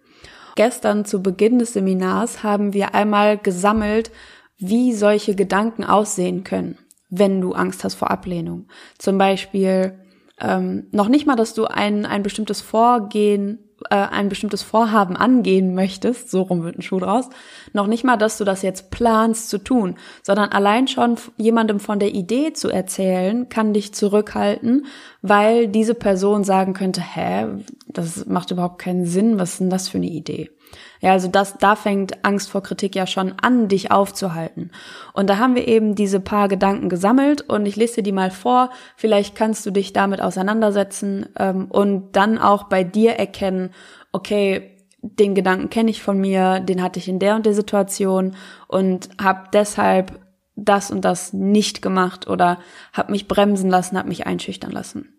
Gestern 0.57 1.05
zu 1.05 1.23
Beginn 1.23 1.59
des 1.59 1.75
Seminars 1.75 2.43
haben 2.43 2.73
wir 2.73 2.95
einmal 2.95 3.39
gesammelt, 3.39 4.11
wie 4.57 4.93
solche 4.93 5.37
Gedanken 5.37 5.85
aussehen 5.85 6.43
können, 6.43 6.79
wenn 7.11 7.41
du 7.41 7.53
Angst 7.53 7.85
hast 7.85 7.95
vor 7.95 8.11
Ablehnung. 8.11 8.67
Zum 8.99 9.19
Beispiel 9.19 10.01
ähm, 10.41 10.89
noch 10.91 11.09
nicht 11.09 11.27
mal, 11.27 11.37
dass 11.37 11.55
du 11.55 11.67
ein, 11.67 12.07
ein 12.07 12.23
bestimmtes 12.23 12.61
Vorgehen 12.61 13.68
äh, 13.91 13.95
ein 13.95 14.29
bestimmtes 14.29 14.63
Vorhaben 14.63 15.17
angehen 15.17 15.75
möchtest, 15.75 16.31
so 16.31 16.43
rum 16.43 16.63
wird 16.63 16.79
ein 16.79 16.83
Schuh 16.83 16.99
draus, 16.99 17.29
noch 17.73 17.87
nicht 17.87 18.05
mal, 18.05 18.17
dass 18.17 18.39
du 18.39 18.45
das 18.45 18.63
jetzt 18.63 18.91
planst 18.91 19.51
zu 19.51 19.59
tun, 19.59 19.97
sondern 20.23 20.51
allein 20.51 20.89
schon 20.89 21.17
jemandem 21.37 21.81
von 21.81 21.99
der 21.99 22.15
Idee 22.15 22.53
zu 22.53 22.69
erzählen, 22.71 23.49
kann 23.49 23.73
dich 23.73 23.95
zurückhalten, 23.95 24.87
weil 25.23 25.69
diese 25.69 25.95
Person 25.95 26.45
sagen 26.45 26.75
könnte, 26.75 27.01
hä, 27.01 27.47
das 27.87 28.27
macht 28.27 28.51
überhaupt 28.51 28.81
keinen 28.81 29.07
Sinn, 29.07 29.39
was 29.39 29.53
ist 29.53 29.61
denn 29.61 29.71
das 29.71 29.89
für 29.89 29.99
eine 29.99 30.09
Idee? 30.09 30.51
Ja, 31.01 31.13
also 31.13 31.29
das, 31.29 31.59
da 31.59 31.77
fängt 31.77 32.25
Angst 32.25 32.51
vor 32.51 32.63
Kritik 32.63 32.95
ja 32.95 33.07
schon 33.07 33.35
an, 33.41 33.69
dich 33.69 33.91
aufzuhalten. 33.91 34.73
Und 35.13 35.31
da 35.31 35.39
haben 35.39 35.55
wir 35.55 35.69
eben 35.69 35.95
diese 35.95 36.21
paar 36.21 36.49
Gedanken 36.49 36.89
gesammelt 36.89 37.43
und 37.43 37.67
ich 37.67 37.77
lese 37.77 37.97
dir 37.97 38.03
die 38.03 38.13
mal 38.13 38.31
vor. 38.31 38.71
Vielleicht 38.97 39.35
kannst 39.37 39.65
du 39.65 39.71
dich 39.71 39.93
damit 39.93 40.21
auseinandersetzen 40.21 41.27
ähm, 41.39 41.67
und 41.67 42.17
dann 42.17 42.39
auch 42.39 42.65
bei 42.65 42.83
dir 42.85 43.13
erkennen, 43.13 43.71
okay, 44.13 44.75
den 45.01 45.35
Gedanken 45.35 45.71
kenne 45.71 45.91
ich 45.91 46.03
von 46.03 46.19
mir, 46.19 46.61
den 46.61 46.83
hatte 46.83 46.99
ich 46.99 47.09
in 47.09 47.21
der 47.21 47.37
und 47.37 47.47
der 47.47 47.55
Situation 47.55 48.35
und 48.67 49.09
habe 49.23 49.49
deshalb 49.53 50.19
das 50.57 50.91
und 50.91 51.05
das 51.05 51.33
nicht 51.33 51.83
gemacht 51.83 52.27
oder 52.27 52.59
habe 52.93 53.13
mich 53.13 53.29
bremsen 53.29 53.71
lassen, 53.71 53.97
habe 53.97 54.09
mich 54.09 54.27
einschüchtern 54.27 54.73
lassen. 54.73 55.15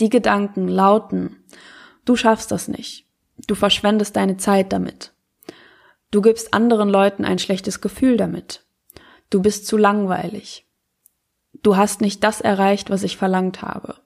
Die 0.00 0.08
Gedanken 0.08 0.68
lauten, 0.68 1.36
du 2.06 2.16
schaffst 2.16 2.50
das 2.50 2.68
nicht. 2.68 3.07
Du 3.48 3.54
verschwendest 3.54 4.14
deine 4.14 4.36
Zeit 4.36 4.72
damit. 4.72 5.14
Du 6.10 6.20
gibst 6.20 6.54
anderen 6.54 6.90
Leuten 6.90 7.24
ein 7.24 7.38
schlechtes 7.38 7.80
Gefühl 7.80 8.18
damit. 8.18 8.66
Du 9.30 9.42
bist 9.42 9.66
zu 9.66 9.76
langweilig. 9.76 10.66
Du 11.62 11.76
hast 11.76 12.02
nicht 12.02 12.22
das 12.22 12.40
erreicht, 12.42 12.90
was 12.90 13.02
ich 13.02 13.16
verlangt 13.16 13.62
habe. 13.62 13.96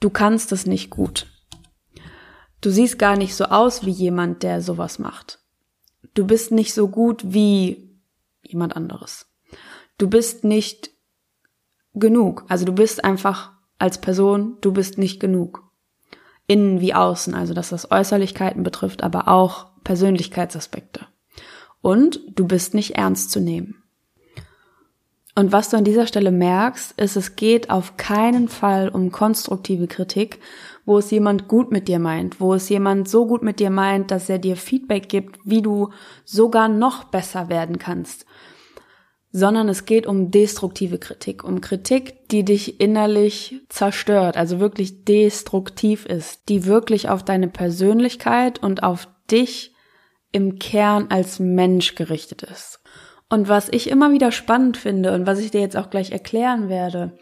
Du 0.00 0.08
kannst 0.10 0.50
es 0.50 0.66
nicht 0.66 0.90
gut. 0.90 1.26
Du 2.62 2.70
siehst 2.70 2.98
gar 2.98 3.16
nicht 3.16 3.34
so 3.34 3.44
aus 3.44 3.84
wie 3.84 3.90
jemand, 3.90 4.42
der 4.42 4.62
sowas 4.62 4.98
macht. 4.98 5.40
Du 6.14 6.26
bist 6.26 6.52
nicht 6.52 6.72
so 6.72 6.88
gut 6.88 7.22
wie 7.22 8.00
jemand 8.42 8.76
anderes. 8.76 9.30
Du 9.98 10.08
bist 10.08 10.42
nicht 10.42 10.90
genug. 11.92 12.46
Also 12.48 12.64
du 12.64 12.72
bist 12.72 13.04
einfach 13.04 13.52
als 13.78 14.00
Person, 14.00 14.56
du 14.62 14.72
bist 14.72 14.96
nicht 14.96 15.20
genug 15.20 15.65
innen 16.46 16.80
wie 16.80 16.94
außen, 16.94 17.34
also 17.34 17.54
dass 17.54 17.70
das 17.70 17.90
Äußerlichkeiten 17.90 18.62
betrifft, 18.62 19.02
aber 19.02 19.28
auch 19.28 19.66
Persönlichkeitsaspekte. 19.84 21.06
Und 21.80 22.20
du 22.34 22.46
bist 22.46 22.74
nicht 22.74 22.96
ernst 22.96 23.30
zu 23.30 23.40
nehmen. 23.40 23.82
Und 25.38 25.52
was 25.52 25.68
du 25.68 25.76
an 25.76 25.84
dieser 25.84 26.06
Stelle 26.06 26.32
merkst, 26.32 26.98
ist, 26.98 27.14
es 27.14 27.36
geht 27.36 27.68
auf 27.68 27.98
keinen 27.98 28.48
Fall 28.48 28.88
um 28.88 29.12
konstruktive 29.12 29.86
Kritik, 29.86 30.40
wo 30.86 30.96
es 30.96 31.10
jemand 31.10 31.46
gut 31.46 31.70
mit 31.70 31.88
dir 31.88 31.98
meint, 31.98 32.40
wo 32.40 32.54
es 32.54 32.70
jemand 32.70 33.06
so 33.08 33.26
gut 33.26 33.42
mit 33.42 33.60
dir 33.60 33.70
meint, 33.70 34.10
dass 34.10 34.30
er 34.30 34.38
dir 34.38 34.56
Feedback 34.56 35.10
gibt, 35.10 35.38
wie 35.44 35.60
du 35.60 35.90
sogar 36.24 36.68
noch 36.68 37.04
besser 37.04 37.50
werden 37.50 37.78
kannst, 37.78 38.24
sondern 39.36 39.68
es 39.68 39.84
geht 39.84 40.06
um 40.06 40.30
destruktive 40.30 40.96
Kritik, 40.96 41.44
um 41.44 41.60
Kritik, 41.60 42.26
die 42.30 42.42
dich 42.42 42.80
innerlich 42.80 43.60
zerstört, 43.68 44.34
also 44.34 44.60
wirklich 44.60 45.04
destruktiv 45.04 46.06
ist, 46.06 46.48
die 46.48 46.64
wirklich 46.64 47.10
auf 47.10 47.22
deine 47.22 47.48
Persönlichkeit 47.48 48.62
und 48.62 48.82
auf 48.82 49.08
dich 49.30 49.74
im 50.32 50.58
Kern 50.58 51.08
als 51.10 51.38
Mensch 51.38 51.96
gerichtet 51.96 52.44
ist. 52.44 52.80
Und 53.28 53.46
was 53.46 53.68
ich 53.68 53.90
immer 53.90 54.10
wieder 54.10 54.32
spannend 54.32 54.78
finde 54.78 55.12
und 55.12 55.26
was 55.26 55.38
ich 55.38 55.50
dir 55.50 55.60
jetzt 55.60 55.76
auch 55.76 55.90
gleich 55.90 56.12
erklären 56.12 56.70
werde, 56.70 57.18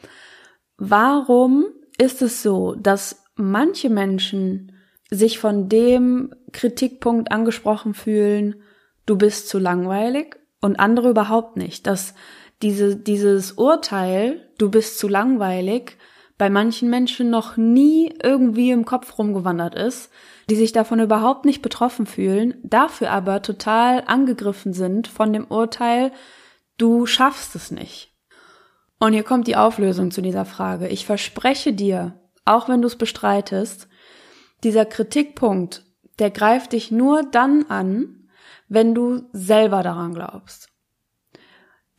warum 0.76 1.66
ist 1.98 2.22
es 2.22 2.44
so, 2.44 2.76
dass 2.76 3.24
manche 3.34 3.90
Menschen 3.90 4.70
sich 5.10 5.40
von 5.40 5.68
dem 5.68 6.32
Kritikpunkt 6.52 7.32
angesprochen 7.32 7.92
fühlen, 7.92 8.62
du 9.04 9.18
bist 9.18 9.48
zu 9.48 9.58
langweilig 9.58 10.36
und 10.64 10.80
andere 10.80 11.10
überhaupt 11.10 11.58
nicht. 11.58 11.86
Dass 11.86 12.14
diese, 12.62 12.96
dieses 12.96 13.52
Urteil, 13.52 14.48
du 14.56 14.70
bist 14.70 14.98
zu 14.98 15.08
langweilig, 15.08 15.98
bei 16.38 16.48
manchen 16.48 16.88
Menschen 16.88 17.28
noch 17.28 17.58
nie 17.58 18.14
irgendwie 18.22 18.70
im 18.70 18.86
Kopf 18.86 19.18
rumgewandert 19.18 19.74
ist, 19.74 20.10
die 20.48 20.56
sich 20.56 20.72
davon 20.72 21.00
überhaupt 21.00 21.44
nicht 21.44 21.60
betroffen 21.60 22.06
fühlen, 22.06 22.54
dafür 22.62 23.10
aber 23.10 23.42
total 23.42 24.04
angegriffen 24.06 24.72
sind 24.72 25.06
von 25.06 25.32
dem 25.34 25.44
Urteil, 25.44 26.12
du 26.78 27.04
schaffst 27.04 27.54
es 27.54 27.70
nicht. 27.70 28.12
Und 28.98 29.12
hier 29.12 29.22
kommt 29.22 29.46
die 29.46 29.56
Auflösung 29.56 30.10
zu 30.10 30.22
dieser 30.22 30.46
Frage. 30.46 30.88
Ich 30.88 31.04
verspreche 31.04 31.74
dir, 31.74 32.18
auch 32.46 32.70
wenn 32.70 32.80
du 32.80 32.88
es 32.88 32.96
bestreitest, 32.96 33.86
dieser 34.64 34.86
Kritikpunkt, 34.86 35.84
der 36.18 36.30
greift 36.30 36.72
dich 36.72 36.90
nur 36.90 37.22
dann 37.22 37.66
an, 37.68 38.23
wenn 38.68 38.94
du 38.94 39.28
selber 39.32 39.82
daran 39.82 40.14
glaubst. 40.14 40.68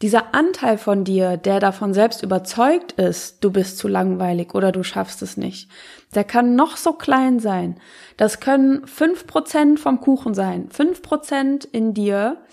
Dieser 0.01 0.35
Anteil 0.35 0.77
von 0.77 1.05
dir, 1.05 1.37
der 1.37 1.61
davon 1.61 1.93
selbst 1.93 2.21
überzeugt 2.21 2.91
ist, 2.93 3.43
du 3.43 3.51
bist 3.51 3.77
zu 3.77 3.87
langweilig 3.87 4.53
oder 4.53 4.73
du 4.73 4.83
schaffst 4.83 5.21
es 5.21 5.37
nicht, 5.37 5.69
der 6.13 6.25
kann 6.25 6.55
noch 6.55 6.75
so 6.75 6.93
klein 6.93 7.39
sein. 7.39 7.79
Das 8.17 8.41
können 8.41 8.85
fünf 8.87 9.25
Prozent 9.25 9.79
vom 9.79 10.01
Kuchen 10.01 10.33
sein. 10.33 10.69
Fünf 10.69 11.01
Prozent 11.01 11.63
in 11.63 11.93
dir 11.93 12.43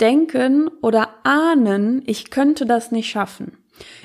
denken 0.00 0.68
oder 0.80 1.10
ahnen, 1.22 2.02
ich 2.06 2.30
könnte 2.30 2.64
das 2.64 2.92
nicht 2.92 3.10
schaffen. 3.10 3.58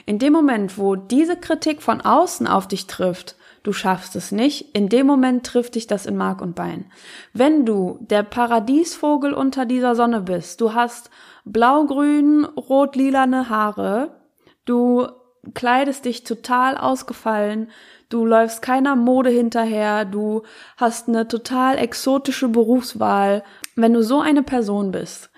In 0.06 0.20
dem 0.20 0.34
Moment, 0.34 0.78
wo 0.78 0.98
diese 0.98 1.38
Kritik 1.38 1.82
von 1.82 2.02
außen 2.02 2.46
auf 2.46 2.68
dich 2.68 2.88
trifft, 2.88 3.38
du 3.64 3.74
schaffst 3.74 4.16
es 4.16 4.32
nicht, 4.32 4.76
in 4.76 4.90
dem 4.90 5.06
Moment 5.06 5.46
trifft 5.46 5.76
dich 5.76 5.88
das 5.88 6.06
in 6.06 6.18
Mark 6.18 6.42
und 6.42 6.56
Bein. 6.56 6.86
Wenn 7.34 7.66
du 7.66 8.00
der 8.02 8.24
Paradiesvogel 8.24 9.34
unter 9.34 9.66
dieser 9.66 9.96
Sonne 9.96 10.22
bist, 10.22 10.62
du 10.62 10.74
hast 10.74 11.10
blau-grün, 11.46 12.46
rot-lilane 12.46 13.50
Haare, 13.50 14.22
du 14.66 15.08
kleidest 15.54 16.06
dich 16.06 16.24
total 16.24 16.78
ausgefallen, 16.78 17.70
du 18.10 18.26
läufst 18.26 18.62
keiner 18.62 18.96
Mode 18.96 19.30
hinterher, 19.30 20.06
du 20.06 20.44
hast 20.78 21.08
eine 21.08 21.28
total 21.28 21.78
exotische 21.78 22.50
Berufswahl. 22.50 23.44
Wenn 23.76 23.94
du 23.94 24.04
so 24.04 24.20
eine 24.20 24.44
Person 24.44 24.92
bist, 24.92 25.32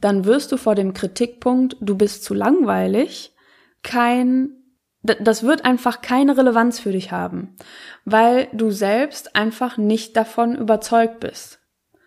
dann 0.00 0.24
wirst 0.24 0.52
du 0.52 0.56
vor 0.56 0.74
dem 0.74 0.92
Kritikpunkt, 0.92 1.76
du 1.80 1.96
bist 1.96 2.24
zu 2.24 2.34
langweilig, 2.34 3.34
kein 3.82 4.63
das 5.04 5.42
wird 5.42 5.64
einfach 5.64 6.00
keine 6.00 6.36
Relevanz 6.36 6.80
für 6.80 6.92
dich 6.92 7.12
haben, 7.12 7.54
weil 8.04 8.48
du 8.52 8.70
selbst 8.70 9.36
einfach 9.36 9.76
nicht 9.76 10.16
davon 10.16 10.56
überzeugt 10.56 11.20
bist. 11.20 11.60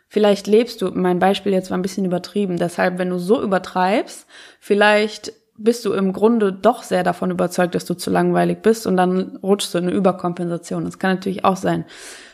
Vielleicht 0.10 0.48
lebst 0.48 0.82
du, 0.82 0.92
mein 0.92 1.20
Beispiel 1.20 1.52
jetzt 1.52 1.70
war 1.70 1.78
ein 1.78 1.84
bisschen 1.84 2.06
übertrieben, 2.06 2.58
deshalb, 2.58 2.98
wenn 2.98 3.10
du 3.10 3.20
so 3.20 3.42
übertreibst, 3.42 4.26
vielleicht 4.60 5.34
bist 5.58 5.86
du 5.86 5.94
im 5.94 6.14
Grunde 6.14 6.54
doch 6.54 6.84
sehr 6.84 7.04
davon 7.04 7.30
überzeugt, 7.30 7.76
dass 7.76 7.86
du 7.86 7.94
zu 7.94 8.10
langweilig 8.10 8.60
bist 8.62 8.88
und 8.88 8.98
dann 8.98 9.38
rutschst 9.38 9.74
du 9.74 9.80
in 9.80 9.86
eine 9.86 9.94
Überkompensation. 9.94 10.86
Das 10.86 11.00
kann 11.00 11.16
natürlich 11.16 11.46
auch 11.46 11.58
sein. 11.58 11.86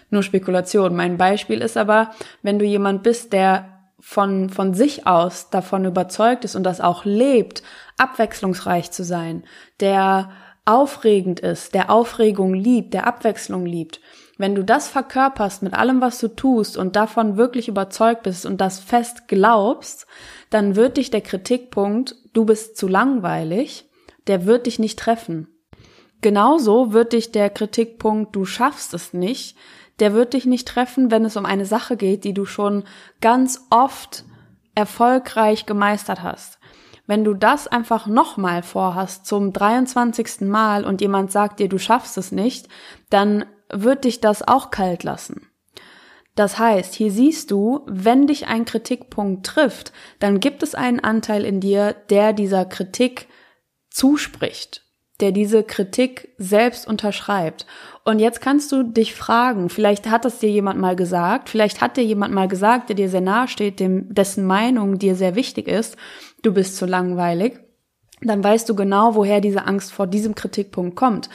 Nur 0.10 0.24
Spekulation. 0.24 0.96
Mein 0.96 1.18
Beispiel 1.18 1.62
ist 1.62 1.78
aber, 1.78 2.12
wenn 2.42 2.60
du 2.60 2.66
jemand 2.66 3.02
bist, 3.02 3.34
der 3.34 3.70
von, 4.00 4.50
von 4.50 4.74
sich 4.74 5.08
aus 5.08 5.50
davon 5.50 5.86
überzeugt 5.86 6.44
ist 6.44 6.56
und 6.56 6.64
das 6.64 6.82
auch 6.82 7.06
lebt, 7.06 7.64
abwechslungsreich 7.98 8.92
zu 8.92 9.04
sein, 9.06 9.44
der 9.80 10.30
aufregend 10.66 11.40
ist, 11.40 11.74
der 11.74 11.90
Aufregung 11.90 12.54
liebt, 12.54 12.94
der 12.94 13.08
Abwechslung 13.08 13.66
liebt, 13.66 14.00
wenn 14.38 14.56
du 14.56 14.64
das 14.64 14.88
verkörperst 14.88 15.62
mit 15.62 15.74
allem, 15.74 16.02
was 16.02 16.20
du 16.20 16.28
tust 16.28 16.78
und 16.78 16.96
davon 16.96 17.38
wirklich 17.38 17.68
überzeugt 17.68 18.24
bist 18.24 18.46
und 18.46 18.60
das 18.62 18.80
fest 18.80 19.28
glaubst, 19.28 20.08
dann 20.50 20.76
wird 20.76 20.98
dich 20.98 21.12
der 21.12 21.22
Kritikpunkt, 21.22 22.16
du 22.34 22.46
bist 22.46 22.78
zu 22.78 22.88
langweilig, 22.88 23.90
der 24.28 24.46
wird 24.46 24.66
dich 24.66 24.80
nicht 24.80 24.98
treffen. 24.98 25.48
Genauso 26.22 26.94
wird 26.94 27.14
dich 27.14 27.32
der 27.32 27.50
Kritikpunkt, 27.50 28.36
du 28.36 28.46
schaffst 28.46 28.94
es 28.94 29.14
nicht, 29.14 29.58
der 30.00 30.14
wird 30.14 30.34
dich 30.34 30.46
nicht 30.46 30.68
treffen, 30.68 31.12
wenn 31.12 31.26
es 31.26 31.38
um 31.38 31.46
eine 31.46 31.66
Sache 31.66 31.98
geht, 31.98 32.24
die 32.24 32.34
du 32.34 32.46
schon 32.46 32.86
ganz 33.22 33.68
oft 33.70 34.24
erfolgreich 34.74 35.66
gemeistert 35.66 36.24
hast. 36.24 36.60
Wenn 37.06 37.24
du 37.24 37.34
das 37.34 37.68
einfach 37.68 38.08
nochmal 38.08 38.64
vorhast 38.64 39.26
zum 39.26 39.52
23. 39.52 40.42
Mal 40.42 40.86
und 40.86 41.02
jemand 41.02 41.32
sagt 41.32 41.60
dir, 41.60 41.68
du 41.68 41.78
schaffst 41.78 42.18
es 42.18 42.32
nicht, 42.32 42.70
dann 43.10 43.46
wird 43.70 44.06
dich 44.06 44.22
das 44.22 44.48
auch 44.48 44.72
kalt 44.72 45.04
lassen. 45.04 45.50
Das 46.36 46.58
heißt, 46.58 46.96
hier 46.96 47.12
siehst 47.12 47.52
du, 47.52 47.82
wenn 47.86 48.26
dich 48.26 48.48
ein 48.48 48.66
Kritikpunkt 48.66 49.46
trifft, 49.46 49.92
dann 50.20 50.40
gibt 50.40 50.64
es 50.64 50.74
einen 50.74 51.00
Anteil 51.00 51.46
in 51.46 51.60
dir, 51.60 51.96
der 52.10 52.34
dieser 52.34 52.66
Kritik 52.66 53.28
zuspricht, 53.92 54.82
der 55.20 55.32
diese 55.32 55.64
Kritik 55.64 56.34
selbst 56.40 56.88
unterschreibt. 56.88 57.68
Und 58.04 58.18
jetzt 58.18 58.42
kannst 58.42 58.72
du 58.72 58.82
dich 58.82 59.14
fragen, 59.14 59.70
vielleicht 59.70 60.10
hat 60.10 60.26
das 60.26 60.40
dir 60.40 60.50
jemand 60.50 60.80
mal 60.80 60.96
gesagt, 60.96 61.50
vielleicht 61.50 61.82
hat 61.82 61.98
dir 61.98 62.04
jemand 62.04 62.34
mal 62.34 62.48
gesagt, 62.48 62.90
der 62.90 62.96
dir 62.96 63.10
sehr 63.10 63.22
nahe 63.22 63.48
steht, 63.48 63.80
dem, 63.80 64.12
dessen 64.14 64.46
Meinung 64.46 64.98
dir 64.98 65.16
sehr 65.16 65.36
wichtig 65.36 65.68
ist, 65.68 65.98
du 66.44 66.54
bist 66.54 66.78
zu 66.78 66.86
langweilig, 66.86 67.60
dann 68.22 68.44
weißt 68.44 68.70
du 68.70 68.76
genau, 68.76 69.16
woher 69.16 69.42
diese 69.42 69.66
Angst 69.66 69.92
vor 69.92 70.08
diesem 70.08 70.36
Kritikpunkt 70.36 70.96
kommt. 70.96 71.30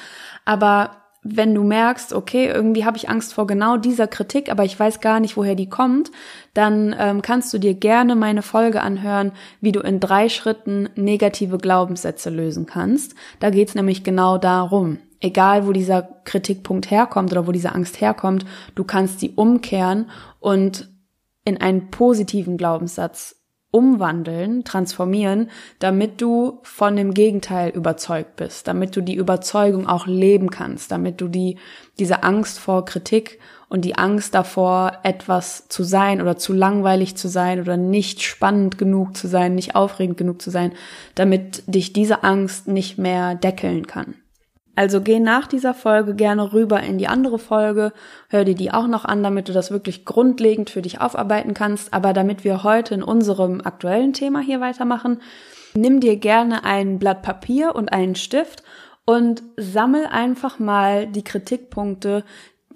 Aber 0.45 0.93
wenn 1.23 1.55
du 1.55 1.65
merkst, 1.65 2.13
okay, 2.13 2.47
irgendwie 2.47 2.85
habe 2.85 2.97
ich 2.97 3.09
Angst 3.09 3.35
vor 3.35 3.47
genau 3.47 3.77
dieser 3.77 4.07
Kritik, 4.07 4.51
aber 4.51 4.65
ich 4.65 4.79
weiß 4.79 5.01
gar 5.01 5.21
nicht, 5.21 5.37
woher 5.37 5.57
die 5.57 5.69
kommt, 5.69 6.11
dann 6.55 6.95
ähm, 6.99 7.23
kannst 7.23 7.53
du 7.53 7.59
dir 7.59 7.75
gerne 7.75 8.15
meine 8.15 8.43
Folge 8.43 8.81
anhören, 8.81 9.33
wie 9.61 9.73
du 9.73 9.81
in 9.81 10.01
drei 10.01 10.29
Schritten 10.29 10.89
negative 10.95 11.59
Glaubenssätze 11.59 12.31
lösen 12.31 12.67
kannst. 12.67 13.15
Da 13.41 13.51
geht's 13.51 13.75
nämlich 13.75 14.05
genau 14.05 14.39
darum. 14.39 14.99
Egal, 15.21 15.67
wo 15.67 15.73
dieser 15.73 16.03
Kritikpunkt 16.25 16.91
herkommt 16.91 17.33
oder 17.33 17.49
wo 17.49 17.53
diese 17.53 17.75
Angst 17.75 18.01
herkommt, 18.01 18.47
du 18.77 18.85
kannst 18.85 19.19
sie 19.19 19.31
umkehren 19.31 20.09
und 20.39 20.89
in 21.45 21.61
einen 21.61 21.91
positiven 21.91 22.57
Glaubenssatz 22.57 23.38
umwandeln, 23.71 24.65
transformieren, 24.65 25.51
damit 25.79 26.21
du 26.23 26.61
von 26.63 26.97
dem 26.97 27.13
Gegenteil 27.13 27.71
überzeugt 27.71 28.37
bist, 28.37 28.67
damit 28.67 28.97
du 28.97 29.03
die 29.03 29.15
Überzeugung 29.15 29.87
auch 29.87 30.07
leben 30.07 30.51
kannst, 30.51 30.91
damit 30.91 31.21
du 31.21 31.29
die, 31.29 31.59
diese 31.99 32.23
Angst 32.23 32.59
vor 32.59 32.87
Kritik 32.87 33.39
und 33.69 33.85
die 33.85 33.97
Angst 33.97 34.35
davor, 34.35 34.93
etwas 35.03 35.69
zu 35.69 35.83
sein 35.83 36.23
oder 36.23 36.39
zu 36.39 36.55
langweilig 36.55 37.17
zu 37.17 37.29
sein 37.29 37.61
oder 37.61 37.77
nicht 37.77 38.23
spannend 38.23 38.79
genug 38.79 39.17
zu 39.17 39.29
sein, 39.29 39.55
nicht 39.55 39.75
aufregend 39.75 40.17
genug 40.17 40.41
zu 40.41 40.51
sein, 40.51 40.73
damit 41.15 41.63
dich 41.67 41.93
diese 41.93 42.25
Angst 42.25 42.69
nicht 42.69 42.97
mehr 42.97 43.35
deckeln 43.35 43.87
kann. 43.87 44.15
Also 44.79 45.01
geh 45.01 45.19
nach 45.19 45.49
dieser 45.49 45.75
Folge 45.75 46.15
gerne 46.15 46.53
rüber 46.53 46.81
in 46.81 46.99
die 46.99 47.09
andere 47.09 47.41
Folge, 47.41 47.93
hör 48.29 48.45
dir 48.45 48.55
die 48.55 48.71
auch 48.71 48.87
noch 48.87 49.05
an, 49.05 49.25
damit 49.25 49.49
du 49.49 49.53
das 49.53 49.73
wirklich 49.73 50.05
grundlegend 50.05 50.71
für 50.71 50.83
dich 50.83 51.01
aufarbeiten 51.01 51.53
kannst. 51.53 51.93
Aber 51.93 52.13
damit 52.13 52.45
wir 52.45 52.63
heute 52.63 52.95
in 52.95 53.03
unserem 53.03 53.61
aktuellen 53.61 54.13
Thema 54.13 54.39
hier 54.39 54.61
weitermachen, 54.61 55.21
nimm 55.75 55.99
dir 55.99 56.15
gerne 56.15 56.63
ein 56.63 57.01
Blatt 57.01 57.23
Papier 57.23 57.75
und 57.75 57.93
einen 57.93 58.15
Stift 58.15 58.63
und 59.05 59.43
sammel 59.57 60.07
einfach 60.07 60.61
mal 60.61 61.09
die 61.09 61.25
Kritikpunkte, 61.25 62.23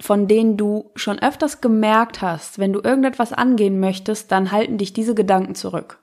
von 0.01 0.27
denen 0.27 0.57
du 0.57 0.91
schon 0.95 1.19
öfters 1.19 1.61
gemerkt 1.61 2.21
hast, 2.21 2.59
wenn 2.59 2.73
du 2.73 2.81
irgendetwas 2.81 3.31
angehen 3.31 3.79
möchtest, 3.79 4.29
dann 4.29 4.51
halten 4.51 4.77
dich 4.77 4.91
diese 4.91 5.15
Gedanken 5.15 5.55
zurück. 5.55 5.99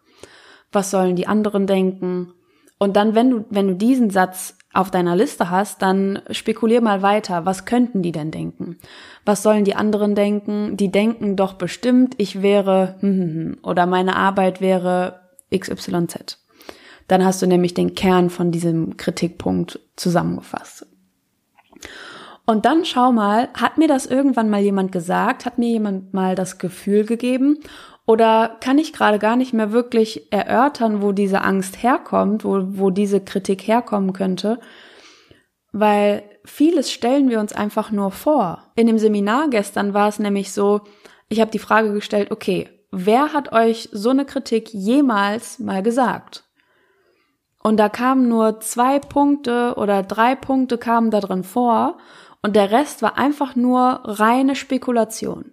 Was 0.72 0.90
sollen 0.90 1.14
die 1.14 1.26
anderen 1.26 1.66
denken? 1.66 2.32
Und 2.78 2.96
dann, 2.96 3.14
wenn 3.14 3.28
du, 3.28 3.44
wenn 3.50 3.68
du 3.68 3.74
diesen 3.74 4.08
Satz 4.08 4.56
auf 4.72 4.90
deiner 4.90 5.16
Liste 5.16 5.50
hast, 5.50 5.82
dann 5.82 6.20
spekulier 6.30 6.80
mal 6.80 7.02
weiter. 7.02 7.44
Was 7.44 7.64
könnten 7.64 8.02
die 8.02 8.12
denn 8.12 8.30
denken? 8.30 8.78
Was 9.24 9.42
sollen 9.42 9.64
die 9.64 9.74
anderen 9.74 10.14
denken? 10.14 10.76
Die 10.76 10.92
denken 10.92 11.36
doch 11.36 11.54
bestimmt, 11.54 12.14
ich 12.18 12.42
wäre 12.42 12.96
hm, 13.00 13.18
hm, 13.18 13.34
hm, 13.34 13.58
oder 13.62 13.86
meine 13.86 14.16
Arbeit 14.16 14.60
wäre 14.60 15.20
XYZ. 15.52 16.38
Dann 17.08 17.24
hast 17.24 17.42
du 17.42 17.46
nämlich 17.46 17.74
den 17.74 17.96
Kern 17.96 18.30
von 18.30 18.52
diesem 18.52 18.96
Kritikpunkt 18.96 19.80
zusammengefasst. 19.96 20.86
Und 22.46 22.64
dann 22.64 22.84
schau 22.84 23.12
mal, 23.12 23.48
hat 23.54 23.78
mir 23.78 23.88
das 23.88 24.06
irgendwann 24.06 24.50
mal 24.50 24.60
jemand 24.60 24.92
gesagt? 24.92 25.46
Hat 25.46 25.58
mir 25.58 25.68
jemand 25.68 26.14
mal 26.14 26.34
das 26.34 26.58
Gefühl 26.58 27.04
gegeben? 27.04 27.58
Oder 28.10 28.56
kann 28.58 28.78
ich 28.78 28.92
gerade 28.92 29.20
gar 29.20 29.36
nicht 29.36 29.52
mehr 29.52 29.70
wirklich 29.70 30.32
erörtern, 30.32 31.00
wo 31.00 31.12
diese 31.12 31.42
Angst 31.42 31.80
herkommt, 31.80 32.44
wo, 32.44 32.60
wo 32.70 32.90
diese 32.90 33.20
Kritik 33.20 33.68
herkommen 33.68 34.12
könnte? 34.12 34.58
Weil 35.70 36.24
vieles 36.44 36.90
stellen 36.90 37.30
wir 37.30 37.38
uns 37.38 37.52
einfach 37.52 37.92
nur 37.92 38.10
vor. 38.10 38.64
In 38.74 38.88
dem 38.88 38.98
Seminar 38.98 39.48
gestern 39.48 39.94
war 39.94 40.08
es 40.08 40.18
nämlich 40.18 40.50
so, 40.50 40.80
ich 41.28 41.40
habe 41.40 41.52
die 41.52 41.60
Frage 41.60 41.92
gestellt, 41.92 42.32
okay, 42.32 42.68
wer 42.90 43.32
hat 43.32 43.52
euch 43.52 43.88
so 43.92 44.10
eine 44.10 44.24
Kritik 44.24 44.74
jemals 44.74 45.60
mal 45.60 45.80
gesagt? 45.80 46.42
Und 47.62 47.76
da 47.76 47.88
kamen 47.88 48.26
nur 48.26 48.58
zwei 48.58 48.98
Punkte 48.98 49.74
oder 49.76 50.02
drei 50.02 50.34
Punkte 50.34 50.78
kamen 50.78 51.12
da 51.12 51.20
drin 51.20 51.44
vor 51.44 51.98
und 52.42 52.56
der 52.56 52.72
Rest 52.72 53.02
war 53.02 53.18
einfach 53.18 53.54
nur 53.54 54.00
reine 54.02 54.56
Spekulation. 54.56 55.52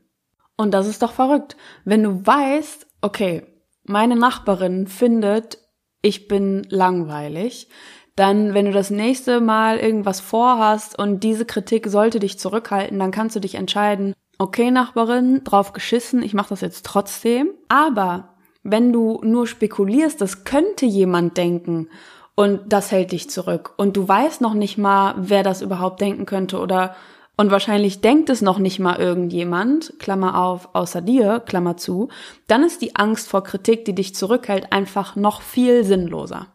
Und 0.58 0.74
das 0.74 0.88
ist 0.88 1.04
doch 1.04 1.14
verrückt. 1.14 1.56
Wenn 1.86 2.04
du 2.04 2.26
weißt, 2.26 2.88
okay, 3.02 3.46
meine 3.84 4.16
Nachbarin 4.16 4.88
findet, 4.88 5.60
ich 6.02 6.28
bin 6.28 6.66
langweilig, 6.70 7.70
dann, 8.16 8.56
wenn 8.56 8.66
du 8.66 8.72
das 8.72 8.90
nächste 8.90 9.40
Mal 9.40 9.78
irgendwas 9.78 10.20
vorhast 10.20 10.98
und 10.98 11.24
diese 11.24 11.46
Kritik 11.46 11.88
sollte 11.88 12.20
dich 12.20 12.40
zurückhalten, 12.40 12.98
dann 12.98 13.12
kannst 13.12 13.36
du 13.36 13.40
dich 13.40 13.56
entscheiden, 13.56 14.14
okay, 14.40 14.72
Nachbarin, 14.72 15.44
drauf 15.44 15.72
geschissen, 15.72 16.24
ich 16.24 16.34
mache 16.34 16.50
das 16.50 16.62
jetzt 16.62 16.86
trotzdem. 16.86 17.52
Aber 17.70 18.36
wenn 18.64 18.92
du 18.92 19.22
nur 19.24 19.46
spekulierst, 19.46 20.20
das 20.20 20.44
könnte 20.44 20.86
jemand 20.88 21.38
denken 21.38 21.90
und 22.36 22.62
das 22.66 22.92
hält 22.92 23.12
dich 23.12 23.30
zurück 23.30 23.74
und 23.78 23.96
du 23.96 24.08
weißt 24.08 24.42
noch 24.42 24.54
nicht 24.54 24.78
mal, 24.78 25.14
wer 25.18 25.44
das 25.44 25.62
überhaupt 25.62 26.02
denken 26.02 26.26
könnte 26.26 26.60
oder 26.60 26.96
und 27.38 27.52
wahrscheinlich 27.52 28.02
denkt 28.02 28.30
es 28.30 28.42
noch 28.42 28.58
nicht 28.58 28.80
mal 28.80 28.98
irgendjemand, 28.98 29.94
Klammer 30.00 30.44
auf, 30.44 30.70
außer 30.74 31.02
dir, 31.02 31.40
Klammer 31.40 31.78
zu, 31.78 32.10
dann 32.48 32.64
ist 32.64 32.82
die 32.82 32.96
Angst 32.96 33.30
vor 33.30 33.44
Kritik, 33.44 33.86
die 33.86 33.94
dich 33.94 34.16
zurückhält, 34.16 34.74
einfach 34.74 35.16
noch 35.16 35.42
viel 35.42 35.84
sinnloser. 35.84 36.48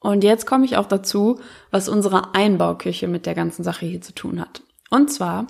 Und 0.00 0.22
jetzt 0.22 0.46
komme 0.46 0.66
ich 0.66 0.76
auch 0.76 0.86
dazu, 0.86 1.40
was 1.70 1.88
unsere 1.88 2.34
Einbauküche 2.34 3.08
mit 3.08 3.26
der 3.26 3.34
ganzen 3.34 3.64
Sache 3.64 3.86
hier 3.86 4.02
zu 4.02 4.14
tun 4.14 4.40
hat. 4.40 4.62
Und 4.90 5.10
zwar 5.10 5.46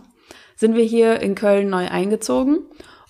sind 0.56 0.74
wir 0.74 0.84
hier 0.84 1.20
in 1.20 1.34
Köln 1.34 1.68
neu 1.68 1.88
eingezogen 1.88 2.60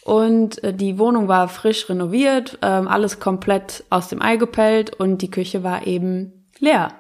und 0.04 0.64
äh, 0.64 0.72
die 0.72 0.98
Wohnung 0.98 1.28
war 1.28 1.48
frisch 1.48 1.88
renoviert, 1.88 2.58
ähm, 2.62 2.88
alles 2.88 3.20
komplett 3.20 3.84
aus 3.90 4.08
dem 4.08 4.22
Ei 4.22 4.36
gepellt 4.36 4.98
und 4.98 5.20
die 5.20 5.30
Küche 5.30 5.62
war 5.62 5.86
eben 5.86 6.48
leer. 6.58 6.94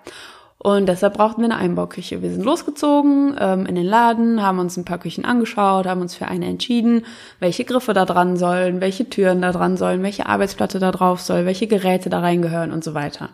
Und 0.60 0.86
deshalb 0.86 1.14
brauchten 1.14 1.40
wir 1.40 1.44
eine 1.46 1.56
Einbauküche. 1.56 2.20
Wir 2.20 2.30
sind 2.32 2.44
losgezogen 2.44 3.36
ähm, 3.38 3.64
in 3.66 3.76
den 3.76 3.86
Laden, 3.86 4.42
haben 4.42 4.58
uns 4.58 4.76
ein 4.76 4.84
paar 4.84 4.98
Küchen 4.98 5.24
angeschaut, 5.24 5.86
haben 5.86 6.00
uns 6.00 6.16
für 6.16 6.26
eine 6.26 6.46
entschieden, 6.46 7.06
welche 7.38 7.64
Griffe 7.64 7.92
da 7.92 8.04
dran 8.04 8.36
sollen, 8.36 8.80
welche 8.80 9.08
Türen 9.08 9.40
da 9.40 9.52
dran 9.52 9.76
sollen, 9.76 10.02
welche 10.02 10.26
Arbeitsplatte 10.26 10.80
da 10.80 10.90
drauf 10.90 11.20
soll, 11.20 11.46
welche 11.46 11.68
Geräte 11.68 12.10
da 12.10 12.20
reingehören 12.20 12.72
und 12.72 12.82
so 12.82 12.94
weiter. 12.94 13.30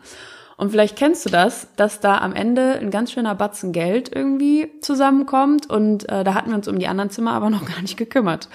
Und 0.58 0.70
vielleicht 0.70 0.96
kennst 0.96 1.24
du 1.24 1.30
das, 1.30 1.68
dass 1.76 2.00
da 2.00 2.18
am 2.18 2.34
Ende 2.34 2.78
ein 2.78 2.90
ganz 2.90 3.10
schöner 3.10 3.34
Batzen 3.34 3.72
Geld 3.72 4.14
irgendwie 4.14 4.70
zusammenkommt 4.82 5.68
und 5.68 6.08
äh, 6.10 6.24
da 6.24 6.34
hatten 6.34 6.50
wir 6.50 6.56
uns 6.56 6.68
um 6.68 6.78
die 6.78 6.86
anderen 6.86 7.10
Zimmer 7.10 7.32
aber 7.32 7.48
noch 7.50 7.64
gar 7.64 7.80
nicht 7.80 7.96
gekümmert. 7.96 8.48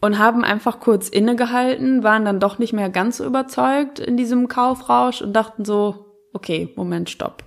Und 0.00 0.18
haben 0.18 0.44
einfach 0.44 0.80
kurz 0.80 1.08
innegehalten, 1.08 2.02
waren 2.02 2.24
dann 2.24 2.40
doch 2.40 2.58
nicht 2.58 2.72
mehr 2.72 2.90
ganz 2.90 3.18
so 3.18 3.24
überzeugt 3.24 3.98
in 3.98 4.16
diesem 4.16 4.48
Kaufrausch 4.48 5.22
und 5.22 5.32
dachten 5.32 5.64
so, 5.64 6.06
okay, 6.34 6.72
Moment, 6.76 7.08
stopp. 7.08 7.42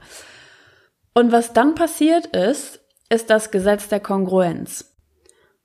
Und 1.17 1.31
was 1.31 1.51
dann 1.51 1.73
passiert 1.73 2.27
ist, 2.27 2.79
ist 3.09 3.31
das 3.31 3.49
Gesetz 3.49 3.87
der 3.87 3.99
Kongruenz. 3.99 4.95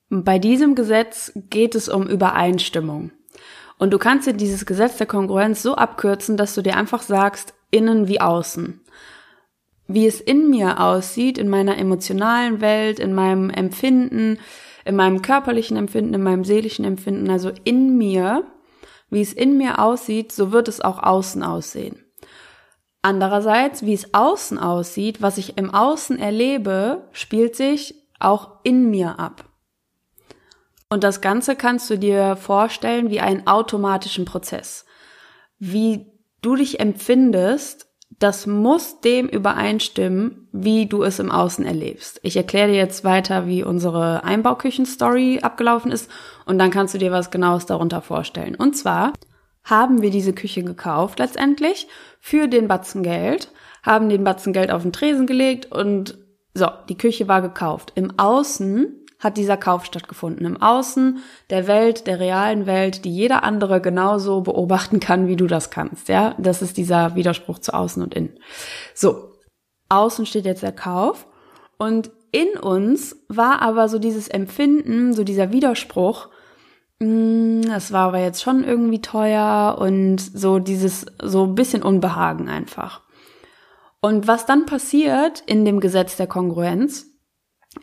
Bei 0.08 0.38
diesem 0.38 0.74
Gesetz 0.74 1.30
geht 1.34 1.74
es 1.74 1.90
um 1.90 2.06
Übereinstimmung. 2.06 3.12
Und 3.78 3.90
du 3.90 3.98
kannst 3.98 4.26
dir 4.26 4.32
dieses 4.32 4.64
Gesetz 4.64 4.96
der 4.96 5.06
Kongruenz 5.06 5.60
so 5.62 5.74
abkürzen, 5.74 6.38
dass 6.38 6.54
du 6.54 6.62
dir 6.62 6.78
einfach 6.78 7.02
sagst, 7.02 7.52
innen 7.70 8.08
wie 8.08 8.18
außen. 8.18 8.80
Wie 9.88 10.06
es 10.06 10.22
in 10.22 10.48
mir 10.48 10.80
aussieht, 10.80 11.36
in 11.36 11.50
meiner 11.50 11.76
emotionalen 11.76 12.62
Welt, 12.62 12.98
in 12.98 13.12
meinem 13.12 13.50
Empfinden, 13.50 14.38
in 14.86 14.96
meinem 14.96 15.20
körperlichen 15.20 15.76
Empfinden, 15.76 16.14
in 16.14 16.22
meinem 16.22 16.44
seelischen 16.44 16.86
Empfinden, 16.86 17.28
also 17.28 17.52
in 17.64 17.98
mir, 17.98 18.44
wie 19.10 19.20
es 19.20 19.34
in 19.34 19.58
mir 19.58 19.80
aussieht, 19.80 20.32
so 20.32 20.50
wird 20.50 20.68
es 20.68 20.80
auch 20.80 21.02
außen 21.02 21.42
aussehen. 21.42 22.02
Andererseits, 23.02 23.84
wie 23.84 23.94
es 23.94 24.14
außen 24.14 24.58
aussieht, 24.58 25.20
was 25.20 25.36
ich 25.36 25.58
im 25.58 25.74
Außen 25.74 26.18
erlebe, 26.18 27.08
spielt 27.10 27.56
sich 27.56 27.96
auch 28.20 28.60
in 28.62 28.90
mir 28.90 29.18
ab. 29.18 29.44
Und 30.88 31.02
das 31.02 31.20
Ganze 31.20 31.56
kannst 31.56 31.90
du 31.90 31.98
dir 31.98 32.36
vorstellen 32.36 33.10
wie 33.10 33.20
einen 33.20 33.46
automatischen 33.46 34.24
Prozess. 34.24 34.84
Wie 35.58 36.06
du 36.42 36.54
dich 36.54 36.78
empfindest, 36.78 37.88
das 38.18 38.46
muss 38.46 39.00
dem 39.00 39.26
übereinstimmen, 39.26 40.48
wie 40.52 40.86
du 40.86 41.02
es 41.02 41.18
im 41.18 41.30
Außen 41.30 41.64
erlebst. 41.64 42.20
Ich 42.22 42.36
erkläre 42.36 42.68
dir 42.68 42.76
jetzt 42.76 43.04
weiter, 43.04 43.46
wie 43.46 43.64
unsere 43.64 44.22
Einbauküchen-Story 44.22 45.40
abgelaufen 45.42 45.90
ist 45.90 46.10
und 46.44 46.58
dann 46.58 46.70
kannst 46.70 46.94
du 46.94 46.98
dir 46.98 47.10
was 47.10 47.30
Genaues 47.30 47.66
darunter 47.66 48.00
vorstellen. 48.00 48.54
Und 48.54 48.76
zwar 48.76 49.12
haben 49.64 50.02
wir 50.02 50.10
diese 50.10 50.32
Küche 50.32 50.62
gekauft 50.62 51.18
letztendlich 51.18 51.88
für 52.24 52.46
den 52.46 52.68
Batzen 52.68 53.02
Geld, 53.02 53.50
haben 53.82 54.08
den 54.08 54.22
Batzen 54.22 54.52
Geld 54.52 54.70
auf 54.70 54.82
den 54.82 54.92
Tresen 54.92 55.26
gelegt 55.26 55.72
und 55.72 56.16
so, 56.54 56.68
die 56.88 56.96
Küche 56.96 57.26
war 57.26 57.42
gekauft. 57.42 57.90
Im 57.96 58.16
Außen 58.16 59.04
hat 59.18 59.36
dieser 59.36 59.56
Kauf 59.56 59.84
stattgefunden. 59.84 60.46
Im 60.46 60.62
Außen 60.62 61.18
der 61.50 61.66
Welt, 61.66 62.06
der 62.06 62.20
realen 62.20 62.66
Welt, 62.66 63.04
die 63.04 63.12
jeder 63.12 63.42
andere 63.42 63.80
genauso 63.80 64.40
beobachten 64.40 65.00
kann, 65.00 65.26
wie 65.26 65.34
du 65.34 65.48
das 65.48 65.70
kannst. 65.70 66.08
Ja, 66.08 66.36
das 66.38 66.62
ist 66.62 66.76
dieser 66.76 67.16
Widerspruch 67.16 67.58
zu 67.58 67.74
außen 67.74 68.00
und 68.00 68.14
innen. 68.14 68.38
So, 68.94 69.32
außen 69.88 70.24
steht 70.24 70.44
jetzt 70.44 70.62
der 70.62 70.72
Kauf 70.72 71.26
Und 71.76 72.12
in 72.30 72.56
uns 72.56 73.16
war 73.28 73.62
aber 73.62 73.88
so 73.88 73.98
dieses 73.98 74.28
Empfinden, 74.28 75.12
so 75.12 75.24
dieser 75.24 75.50
Widerspruch, 75.50 76.28
das 77.66 77.92
war 77.92 78.08
aber 78.08 78.18
jetzt 78.18 78.42
schon 78.42 78.64
irgendwie 78.64 79.00
teuer 79.00 79.76
und 79.78 80.18
so 80.18 80.58
dieses, 80.58 81.06
so 81.22 81.44
ein 81.44 81.54
bisschen 81.54 81.82
Unbehagen 81.82 82.48
einfach. 82.48 83.00
Und 84.00 84.26
was 84.26 84.46
dann 84.46 84.66
passiert 84.66 85.42
in 85.46 85.64
dem 85.64 85.80
Gesetz 85.80 86.16
der 86.16 86.26
Kongruenz, 86.26 87.06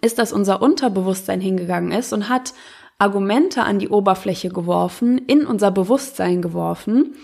ist, 0.02 0.20
dass 0.20 0.34
unser 0.34 0.62
Unterbewusstsein 0.62 1.42
hingegangen 1.42 1.92
ist 1.92 2.14
und 2.14 2.30
hat 2.30 2.54
Argumente 2.98 3.64
an 3.64 3.80
die 3.80 3.90
Oberfläche 3.90 4.50
geworfen, 4.50 5.18
in 5.18 5.46
unser 5.46 5.72
Bewusstsein 5.72 6.42
geworfen, 6.42 7.16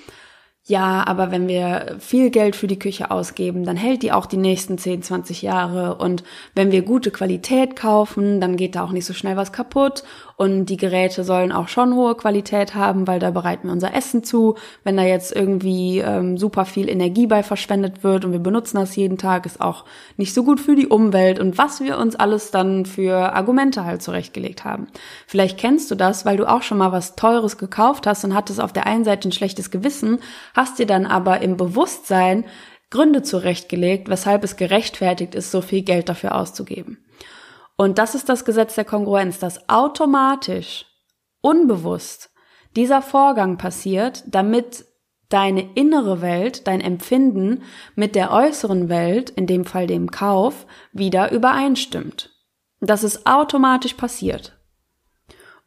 ja, 0.68 1.06
aber 1.06 1.30
wenn 1.30 1.48
wir 1.48 1.98
viel 2.00 2.32
Geld 2.32 2.56
für 2.56 2.66
die 2.66 2.80
Küche 2.80 3.12
ausgeben, 3.12 3.66
dann 3.66 3.78
hält 3.78 4.02
die 4.02 4.12
auch 4.12 4.26
die 4.26 4.38
nächsten 4.38 4.80
10, 4.80 5.04
20 5.04 5.44
Jahre. 5.44 5.96
Und 5.96 6.24
wenn 6.56 6.72
wir 6.72 6.82
gute 6.82 7.12
Qualität 7.12 7.76
kaufen, 7.76 8.42
dann 8.42 8.58
geht 8.58 8.76
da 8.76 8.84
auch 8.84 8.92
nicht 8.92 9.06
so 9.06 9.14
schnell 9.14 9.38
was 9.38 9.52
kaputt. 9.52 10.04
Und 10.38 10.66
die 10.66 10.78
Geräte 10.78 11.24
sollen 11.24 11.52
auch 11.52 11.70
schon 11.70 11.96
hohe 11.96 12.16
Qualität 12.16 12.76
haben, 12.76 13.08
weil 13.08 13.20
da 13.20 13.32
bereiten 13.32 13.68
wir 13.68 13.74
unser 13.74 13.94
Essen 13.94 14.24
zu. 14.24 14.56
Wenn 14.84 14.98
da 14.98 15.04
jetzt 15.04 15.34
irgendwie 15.34 16.00
ähm, 16.00 16.38
super 16.38 16.66
viel 16.66 16.90
Energie 16.90 17.26
bei 17.26 17.42
verschwendet 17.42 18.04
wird 18.04 18.26
und 18.26 18.34
wir 18.34 18.40
benutzen 18.40 18.78
das 18.78 18.96
jeden 18.96 19.18
Tag, 19.18 19.46
ist 19.46 19.62
auch 19.62 19.86
nicht 20.18 20.34
so 20.34 20.44
gut 20.44 20.60
für 20.60 20.76
die 20.76 20.88
Umwelt. 20.88 21.40
Und 21.40 21.58
was 21.58 21.80
wir 21.80 21.98
uns 21.98 22.16
alles 22.16 22.52
dann 22.52 22.86
für 22.86 23.34
Argumente 23.34 23.86
halt 23.86 24.02
zurechtgelegt 24.02 24.66
haben. 24.66 24.88
Vielleicht 25.26 25.58
kennst 25.58 25.90
du 25.90 25.96
das, 25.96 26.26
weil 26.26 26.38
du 26.38 26.50
auch 26.50 26.64
schon 26.64 26.80
mal 26.80 26.92
was 26.92 27.16
Teures 27.16 27.58
gekauft 27.58 28.06
hast 28.06 28.26
und 28.26 28.36
hattest 28.36 28.60
auf 28.60 28.74
der 28.74 28.88
einen 28.88 29.06
Seite 29.06 29.30
ein 29.30 29.32
schlechtes 29.32 29.72
Gewissen, 29.72 30.20
hast 30.54 30.80
dir 30.80 30.86
dann 30.86 31.06
aber 31.06 31.42
im 31.42 31.56
Bewusstsein 31.56 32.44
Gründe 32.90 33.24
zurechtgelegt, 33.24 34.10
weshalb 34.10 34.44
es 34.44 34.58
gerechtfertigt 34.58 35.36
ist, 35.36 35.52
so 35.52 35.62
viel 35.62 35.82
Geld 35.82 36.08
dafür 36.08 36.36
auszugeben. 36.36 36.98
Und 37.78 37.98
das 37.98 38.16
ist 38.16 38.30
das 38.30 38.46
Gesetz 38.46 38.76
der 38.76 38.86
Kongruenz, 38.86 39.40
dass 39.40 39.70
automatisch, 39.70 40.86
unbewusst 41.42 42.32
dieser 42.76 43.02
Vorgang 43.02 43.58
passiert, 43.58 44.24
damit 44.28 44.86
deine 45.30 45.74
innere 45.74 46.22
Welt, 46.22 46.68
dein 46.68 46.82
Empfinden 46.82 47.64
mit 47.96 48.16
der 48.16 48.32
äußeren 48.32 48.90
Welt, 48.90 49.30
in 49.32 49.48
dem 49.48 49.66
Fall 49.66 49.88
dem 49.88 50.12
Kauf, 50.12 50.66
wieder 50.92 51.32
übereinstimmt. 51.32 52.32
Das 52.80 53.04
ist 53.04 53.26
automatisch 53.26 53.96
passiert. 53.96 54.58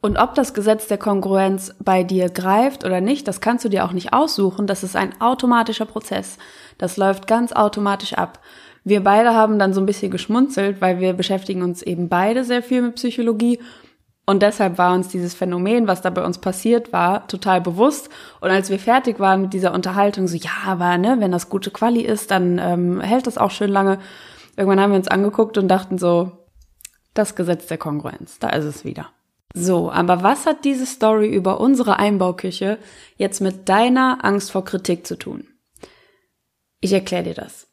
Und 0.00 0.16
ob 0.16 0.36
das 0.36 0.54
Gesetz 0.54 0.86
der 0.86 0.98
Kongruenz 0.98 1.74
bei 1.80 2.04
dir 2.04 2.28
greift 2.28 2.84
oder 2.84 3.00
nicht, 3.00 3.26
das 3.26 3.40
kannst 3.40 3.64
du 3.64 3.68
dir 3.68 3.84
auch 3.84 3.90
nicht 3.90 4.12
aussuchen. 4.12 4.68
Das 4.68 4.84
ist 4.84 4.94
ein 4.94 5.20
automatischer 5.20 5.86
Prozess. 5.86 6.38
Das 6.78 6.96
läuft 6.96 7.26
ganz 7.26 7.52
automatisch 7.52 8.14
ab. 8.14 8.38
Wir 8.88 9.04
beide 9.04 9.34
haben 9.34 9.58
dann 9.58 9.74
so 9.74 9.80
ein 9.80 9.86
bisschen 9.86 10.10
geschmunzelt, 10.10 10.80
weil 10.80 10.98
wir 10.98 11.12
beschäftigen 11.12 11.62
uns 11.62 11.82
eben 11.82 12.08
beide 12.08 12.42
sehr 12.42 12.62
viel 12.62 12.80
mit 12.80 12.94
Psychologie. 12.94 13.58
Und 14.24 14.42
deshalb 14.42 14.78
war 14.78 14.94
uns 14.94 15.08
dieses 15.08 15.34
Phänomen, 15.34 15.86
was 15.86 16.00
da 16.00 16.08
bei 16.08 16.24
uns 16.24 16.38
passiert 16.38 16.90
war, 16.90 17.26
total 17.28 17.60
bewusst. 17.60 18.08
Und 18.40 18.48
als 18.48 18.70
wir 18.70 18.78
fertig 18.78 19.20
waren 19.20 19.42
mit 19.42 19.52
dieser 19.52 19.74
Unterhaltung, 19.74 20.26
so, 20.26 20.36
ja, 20.36 20.50
aber 20.66 20.96
ne, 20.96 21.16
wenn 21.18 21.32
das 21.32 21.50
gute 21.50 21.70
Quali 21.70 22.00
ist, 22.00 22.30
dann 22.30 22.58
ähm, 22.58 23.00
hält 23.00 23.26
das 23.26 23.36
auch 23.36 23.50
schön 23.50 23.70
lange. 23.70 23.98
Irgendwann 24.56 24.80
haben 24.80 24.92
wir 24.92 24.98
uns 24.98 25.08
angeguckt 25.08 25.58
und 25.58 25.68
dachten 25.68 25.98
so, 25.98 26.32
das 27.12 27.36
Gesetz 27.36 27.66
der 27.66 27.78
Kongruenz, 27.78 28.38
da 28.38 28.48
ist 28.50 28.64
es 28.64 28.84
wieder. 28.84 29.10
So, 29.54 29.90
aber 29.90 30.22
was 30.22 30.46
hat 30.46 30.64
diese 30.64 30.86
Story 30.86 31.28
über 31.28 31.60
unsere 31.60 31.98
Einbauküche 31.98 32.78
jetzt 33.16 33.40
mit 33.40 33.68
deiner 33.68 34.24
Angst 34.24 34.50
vor 34.50 34.64
Kritik 34.64 35.06
zu 35.06 35.18
tun? 35.18 35.46
Ich 36.80 36.92
erkläre 36.92 37.24
dir 37.24 37.34
das. 37.34 37.66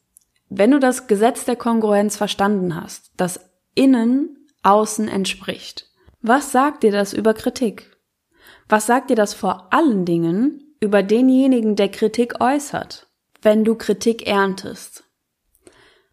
Wenn 0.48 0.70
du 0.70 0.78
das 0.78 1.06
Gesetz 1.08 1.44
der 1.44 1.56
Kongruenz 1.56 2.16
verstanden 2.16 2.80
hast, 2.80 3.10
das 3.16 3.40
innen 3.74 4.48
außen 4.62 5.08
entspricht, 5.08 5.90
was 6.22 6.52
sagt 6.52 6.82
dir 6.82 6.92
das 6.92 7.12
über 7.12 7.34
Kritik? 7.34 7.96
Was 8.68 8.86
sagt 8.86 9.10
dir 9.10 9.16
das 9.16 9.34
vor 9.34 9.72
allen 9.72 10.04
Dingen 10.04 10.74
über 10.80 11.02
denjenigen, 11.02 11.76
der 11.76 11.88
Kritik 11.88 12.40
äußert, 12.40 13.08
wenn 13.42 13.64
du 13.64 13.74
Kritik 13.74 14.26
erntest? 14.26 15.04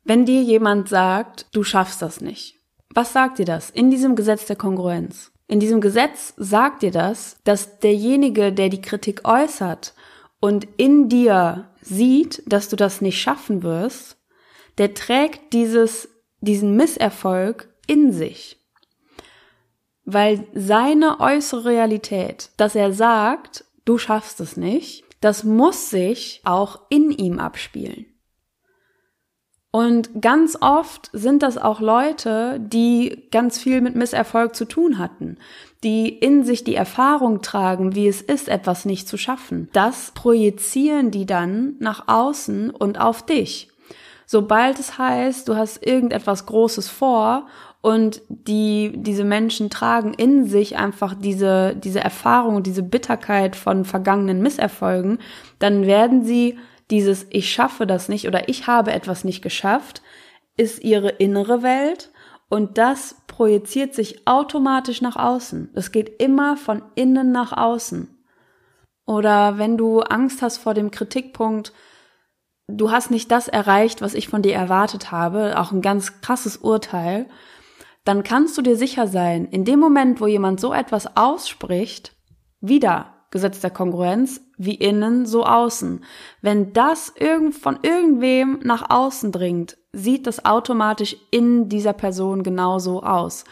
Wenn 0.04 0.26
dir 0.26 0.42
jemand 0.42 0.90
sagt, 0.90 1.48
du 1.54 1.64
schaffst 1.64 2.02
das 2.02 2.20
nicht, 2.20 2.60
was 2.94 3.14
sagt 3.14 3.40
dir 3.40 3.46
das 3.46 3.70
in 3.70 3.92
diesem 3.92 4.16
Gesetz 4.16 4.46
der 4.46 4.56
Kongruenz? 4.56 5.32
In 5.48 5.60
diesem 5.60 5.82
Gesetz 5.82 6.34
sagt 6.38 6.82
dir 6.82 6.92
das, 6.92 7.38
dass 7.44 7.80
derjenige, 7.80 8.52
der 8.52 8.70
die 8.70 8.82
Kritik 8.82 9.28
äußert 9.28 9.94
und 10.40 10.68
in 10.78 11.10
dir 11.10 11.70
sieht, 11.82 12.44
dass 12.46 12.70
du 12.70 12.76
das 12.76 13.02
nicht 13.02 13.22
schaffen 13.22 13.64
wirst, 13.64 14.18
der 14.78 14.94
trägt 14.94 15.54
dieses, 15.54 16.10
diesen 16.42 16.76
Misserfolg 16.76 17.70
in 17.88 18.12
sich. 18.12 18.60
Weil 20.06 20.48
seine 20.54 21.20
äußere 21.20 21.66
Realität, 21.66 22.50
dass 22.58 22.76
er 22.76 22.92
sagt, 22.92 23.66
du 23.86 23.98
schaffst 23.98 24.40
es 24.40 24.58
nicht, 24.58 25.06
das 25.22 25.44
muss 25.44 25.90
sich 25.90 26.42
auch 26.44 26.82
in 26.90 27.12
ihm 27.12 27.40
abspielen. 27.40 28.06
Und 29.76 30.22
ganz 30.22 30.56
oft 30.62 31.10
sind 31.14 31.42
das 31.42 31.58
auch 31.58 31.80
Leute, 31.80 32.60
die 32.60 33.28
ganz 33.32 33.58
viel 33.58 33.82
mit 33.82 33.96
Misserfolg 33.96 34.56
zu 34.56 34.66
tun 34.66 35.00
hatten, 35.00 35.38
die 35.84 36.10
in 36.10 36.44
sich 36.44 36.64
die 36.64 36.76
Erfahrung 36.76 37.42
tragen, 37.42 37.96
wie 37.96 38.08
es 38.08 38.22
ist, 38.22 38.50
etwas 38.50 38.86
nicht 38.86 39.08
zu 39.08 39.18
schaffen. 39.18 39.70
Das 39.74 40.12
projizieren 40.12 41.10
die 41.10 41.26
dann 41.26 41.76
nach 41.80 42.08
außen 42.08 42.70
und 42.70 43.00
auf 43.00 43.26
dich. 43.26 43.73
Sobald 44.26 44.80
es 44.80 44.98
heißt, 44.98 45.48
du 45.48 45.56
hast 45.56 45.86
irgendetwas 45.86 46.46
Großes 46.46 46.90
vor 46.90 47.48
und 47.82 48.22
die, 48.30 48.94
diese 48.96 49.26
Menschen 49.26 49.70
tragen 49.70 50.14
in 50.14 50.46
sich 50.46 50.78
einfach 50.78 51.14
diese, 51.14 51.76
diese 51.76 52.00
Erfahrung 52.00 52.64
diese 52.64 52.84
Bitterkeit 52.84 53.56
von 53.56 53.86
vergangenen 53.86 54.42
Misserfolgen, 54.42 55.20
dann 55.60 55.86
werden 55.86 56.24
sie 56.24 56.58
dieses 56.92 57.26
Ich 57.30 57.52
schaffe 57.52 57.86
das 57.86 58.10
nicht 58.10 58.28
oder 58.28 58.48
ich 58.50 58.68
habe 58.68 58.94
etwas 58.94 59.24
nicht 59.24 59.42
geschafft, 59.42 60.02
ist 60.56 60.84
ihre 60.84 61.10
innere 61.10 61.64
Welt 61.64 62.12
und 62.50 62.78
das 62.78 63.16
projiziert 63.28 63.96
sich 63.96 64.28
automatisch 64.28 65.02
nach 65.02 65.16
außen. 65.16 65.72
Es 65.74 65.92
geht 65.92 66.22
immer 66.22 66.56
von 66.56 66.84
innen 66.96 67.32
nach 67.32 67.52
außen. 67.52 68.16
Oder 69.06 69.58
wenn 69.58 69.78
du 69.78 70.02
Angst 70.02 70.42
hast 70.42 70.60
vor 70.60 70.74
dem 70.74 70.92
Kritikpunkt, 70.92 71.74
du 72.78 72.92
hast 72.92 73.12
nicht 73.12 73.32
das 73.32 73.48
erreicht, 73.48 74.02
was 74.02 74.14
ich 74.14 74.28
von 74.28 74.42
dir 74.42 74.56
erwartet 74.56 75.12
habe, 75.12 75.60
auch 75.60 75.72
ein 75.72 75.82
ganz 75.82 76.22
krasses 76.22 76.58
Urteil, 76.58 77.28
dann 78.06 78.24
kannst 78.24 78.58
du 78.58 78.62
dir 78.62 78.76
sicher 78.76 79.08
sein, 79.08 79.46
in 79.46 79.66
dem 79.66 79.80
Moment, 79.80 80.20
wo 80.20 80.28
jemand 80.28 80.60
so 80.60 80.74
etwas 80.74 81.16
ausspricht, 81.16 82.14
wieder 82.60 83.14
Gesetz 83.32 83.62
der 83.62 83.72
Kongruenz, 83.72 84.42
wie 84.58 84.76
innen, 84.76 85.26
so 85.26 85.44
außen. 85.44 86.04
Wenn 86.42 86.72
das 86.74 87.12
irgend 87.18 87.56
von 87.56 87.80
irgendwem 87.82 88.60
nach 88.64 88.92
außen 88.92 89.32
dringt, 89.32 89.78
sieht 89.92 90.28
das 90.28 90.46
automatisch 90.46 91.16
in 91.32 91.68
dieser 91.68 91.94
Person 91.94 92.44
genauso 92.44 93.02
aus. 93.02 93.46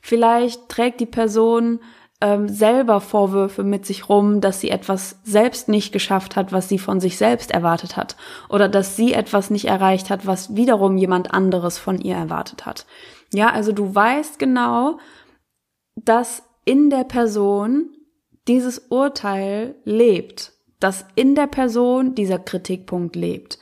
Vielleicht 0.00 0.68
trägt 0.68 1.00
die 1.00 1.06
Person 1.06 1.80
ähm, 2.20 2.48
selber 2.48 3.00
Vorwürfe 3.00 3.62
mit 3.62 3.84
sich 3.84 4.08
rum, 4.08 4.40
dass 4.40 4.60
sie 4.60 4.70
etwas 4.70 5.18
selbst 5.22 5.68
nicht 5.68 5.92
geschafft 5.92 6.36
hat, 6.36 6.52
was 6.52 6.68
sie 6.68 6.78
von 6.78 7.00
sich 7.00 7.18
selbst 7.18 7.50
erwartet 7.50 7.96
hat. 7.96 8.16
Oder 8.48 8.68
dass 8.68 8.96
sie 8.96 9.12
etwas 9.12 9.50
nicht 9.50 9.66
erreicht 9.66 10.08
hat, 10.08 10.26
was 10.26 10.56
wiederum 10.56 10.96
jemand 10.96 11.32
anderes 11.32 11.78
von 11.78 12.00
ihr 12.00 12.14
erwartet 12.14 12.64
hat. 12.64 12.86
Ja, 13.32 13.50
also 13.50 13.72
du 13.72 13.94
weißt 13.94 14.38
genau, 14.38 14.98
dass 15.96 16.42
in 16.64 16.90
der 16.90 17.04
Person 17.04 17.90
dieses 18.48 18.78
Urteil 18.90 19.74
lebt, 19.84 20.52
dass 20.80 21.04
in 21.16 21.34
der 21.34 21.46
Person 21.46 22.14
dieser 22.14 22.38
Kritikpunkt 22.38 23.16
lebt. 23.16 23.58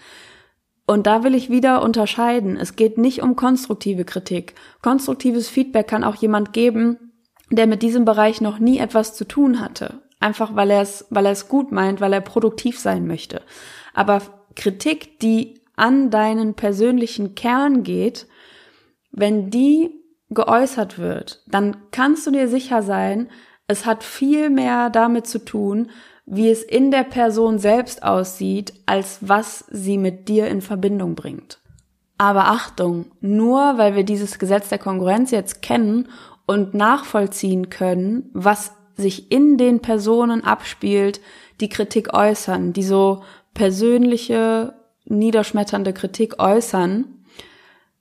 Und 0.87 1.07
da 1.07 1.25
will 1.25 1.35
ich 1.35 1.49
wieder 1.49 1.83
unterscheiden. 1.83 2.57
Es 2.57 2.77
geht 2.77 2.99
nicht 2.99 3.23
um 3.23 3.37
konstruktive 3.37 4.05
Kritik. 4.05 4.55
Konstruktives 4.83 5.49
Feedback 5.49 5.89
kann 5.89 6.05
auch 6.05 6.17
jemand 6.17 6.53
geben, 6.53 7.14
der 7.51 7.67
mit 7.67 7.83
diesem 7.83 8.05
Bereich 8.05 8.41
noch 8.41 8.59
nie 8.59 8.79
etwas 8.79 9.15
zu 9.15 9.27
tun 9.27 9.61
hatte. 9.61 10.01
Einfach 10.21 10.55
weil 10.57 10.71
er 10.71 10.81
es, 10.81 11.07
weil 11.11 11.27
er 11.27 11.33
es 11.33 11.49
gut 11.49 11.73
meint, 11.73 12.01
weil 12.01 12.13
er 12.13 12.21
produktiv 12.21 12.79
sein 12.79 13.07
möchte. 13.07 13.43
Aber 13.93 14.23
Kritik, 14.57 15.21
die 15.21 15.61
an 15.77 16.11
deinen 16.11 16.55
persönlichen 16.55 17.35
Kern 17.35 17.83
geht, 17.83 18.27
wenn 19.11 19.51
die 19.51 19.91
geäußert 20.31 20.99
wird, 20.99 21.43
dann 21.47 21.77
kannst 21.91 22.27
du 22.27 22.31
dir 22.31 22.49
sicher 22.49 22.83
sein, 22.83 23.29
es 23.67 23.87
hat 23.87 24.03
viel 24.03 24.51
mehr 24.51 24.91
damit 24.91 25.27
zu 25.27 25.39
tun, 25.39 25.91
wie 26.27 26.51
es 26.51 26.63
in 26.63 26.91
der 26.91 27.05
Person 27.05 27.59
selbst 27.59 28.03
aussieht, 28.03 28.73
als 28.87 29.19
was 29.21 29.65
sie 29.71 29.99
mit 29.99 30.29
dir 30.29 30.49
in 30.49 30.63
Verbindung 30.63 31.15
bringt. 31.15 31.59
Aber 32.17 32.47
Achtung, 32.47 33.07
nur 33.21 33.77
weil 33.77 33.97
wir 33.97 34.05
dieses 34.05 34.39
Gesetz 34.39 34.69
der 34.69 34.79
Konkurrenz 34.79 35.31
jetzt 35.31 35.63
kennen 35.63 36.09
und 36.47 36.75
nachvollziehen 36.75 37.71
können, 37.71 38.31
was 38.33 38.73
sich 38.97 39.33
in 39.33 39.59
den 39.59 39.81
Personen 39.81 40.45
abspielt, 40.45 41.21
die 41.61 41.69
Kritik 41.69 42.15
äußern, 42.15 42.73
die 42.73 42.83
so 42.83 43.23
persönliche, 43.55 44.75
niederschmetternde 45.05 45.93
Kritik 45.93 46.41
äußern, 46.43 47.07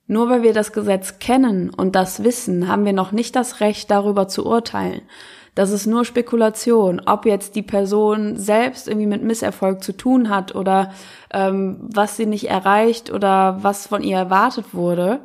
Nur 0.06 0.28
weil 0.28 0.42
wir 0.42 0.52
das 0.52 0.72
Gesetz 0.72 1.18
kennen 1.18 1.70
und 1.70 1.96
das 1.96 2.22
wissen, 2.22 2.68
haben 2.68 2.84
wir 2.84 2.92
noch 2.92 3.10
nicht 3.10 3.34
das 3.34 3.60
Recht, 3.60 3.90
darüber 3.90 4.28
zu 4.28 4.44
urteilen. 4.44 5.00
Das 5.54 5.70
ist 5.70 5.86
nur 5.86 6.04
Spekulation, 6.04 7.00
ob 7.06 7.26
jetzt 7.26 7.54
die 7.54 7.62
Person 7.62 8.36
selbst 8.36 8.88
irgendwie 8.88 9.06
mit 9.06 9.22
Misserfolg 9.22 9.82
zu 9.82 9.96
tun 9.96 10.28
hat 10.28 10.54
oder 10.54 10.92
ähm, 11.32 11.78
was 11.80 12.16
sie 12.16 12.26
nicht 12.26 12.50
erreicht 12.50 13.12
oder 13.12 13.58
was 13.62 13.86
von 13.86 14.02
ihr 14.02 14.16
erwartet 14.16 14.66
wurde. 14.74 15.20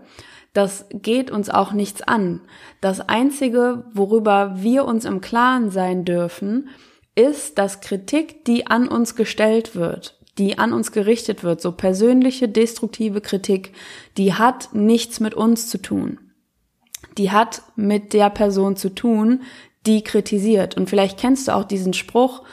Das 0.59 0.87
geht 0.91 1.31
uns 1.31 1.49
auch 1.49 1.71
nichts 1.71 2.01
an. 2.01 2.41
Das 2.81 2.99
Einzige, 2.99 3.85
worüber 3.93 4.55
wir 4.57 4.83
uns 4.83 5.05
im 5.05 5.21
Klaren 5.21 5.71
sein 5.71 6.03
dürfen, 6.03 6.67
ist, 7.15 7.57
dass 7.57 7.79
Kritik, 7.79 8.43
die 8.43 8.67
an 8.67 8.89
uns 8.89 9.15
gestellt 9.15 9.73
wird, 9.73 10.19
die 10.37 10.59
an 10.59 10.73
uns 10.73 10.91
gerichtet 10.91 11.45
wird, 11.45 11.61
so 11.61 11.71
persönliche 11.71 12.49
destruktive 12.49 13.21
Kritik, 13.21 13.71
die 14.17 14.33
hat 14.33 14.73
nichts 14.73 15.21
mit 15.21 15.33
uns 15.33 15.69
zu 15.69 15.77
tun. 15.77 16.19
Die 17.17 17.31
hat 17.31 17.61
mit 17.77 18.11
der 18.11 18.29
Person 18.29 18.75
zu 18.75 18.89
tun, 18.89 19.43
die 19.85 20.03
kritisiert. 20.03 20.75
Und 20.75 20.89
vielleicht 20.89 21.17
kennst 21.17 21.47
du 21.47 21.55
auch 21.55 21.63
diesen 21.63 21.93
Spruch, 21.93 22.43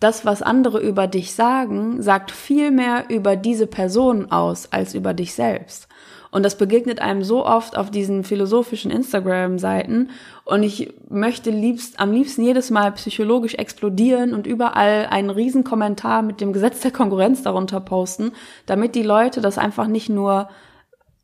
das, 0.00 0.24
was 0.24 0.42
andere 0.42 0.80
über 0.80 1.06
dich 1.06 1.30
sagen, 1.30 2.02
sagt 2.02 2.32
viel 2.32 2.72
mehr 2.72 3.04
über 3.08 3.36
diese 3.36 3.68
Person 3.68 4.32
aus 4.32 4.72
als 4.72 4.96
über 4.96 5.14
dich 5.14 5.32
selbst. 5.32 5.86
Und 6.32 6.44
das 6.44 6.56
begegnet 6.56 7.00
einem 7.00 7.22
so 7.22 7.44
oft 7.44 7.76
auf 7.76 7.90
diesen 7.90 8.24
philosophischen 8.24 8.90
Instagram-Seiten. 8.90 10.10
Und 10.46 10.62
ich 10.62 10.94
möchte 11.10 11.50
liebst, 11.50 12.00
am 12.00 12.10
liebsten 12.10 12.42
jedes 12.42 12.70
Mal 12.70 12.90
psychologisch 12.92 13.54
explodieren 13.54 14.32
und 14.32 14.46
überall 14.46 15.06
einen 15.10 15.28
riesen 15.28 15.62
Kommentar 15.62 16.22
mit 16.22 16.40
dem 16.40 16.54
Gesetz 16.54 16.80
der 16.80 16.90
Konkurrenz 16.90 17.42
darunter 17.42 17.80
posten, 17.80 18.32
damit 18.64 18.94
die 18.94 19.02
Leute 19.02 19.42
das 19.42 19.58
einfach 19.58 19.86
nicht 19.86 20.08
nur 20.08 20.48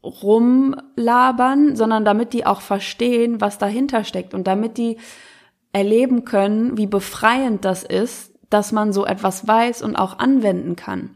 rumlabern, 0.04 1.74
sondern 1.74 2.04
damit 2.04 2.34
die 2.34 2.44
auch 2.44 2.60
verstehen, 2.60 3.40
was 3.40 3.56
dahinter 3.56 4.04
steckt 4.04 4.34
und 4.34 4.46
damit 4.46 4.76
die 4.76 4.98
erleben 5.72 6.26
können, 6.26 6.76
wie 6.76 6.86
befreiend 6.86 7.64
das 7.64 7.82
ist, 7.82 8.34
dass 8.50 8.72
man 8.72 8.92
so 8.92 9.04
etwas 9.04 9.46
weiß 9.46 9.82
und 9.82 9.96
auch 9.96 10.18
anwenden 10.18 10.76
kann. 10.76 11.10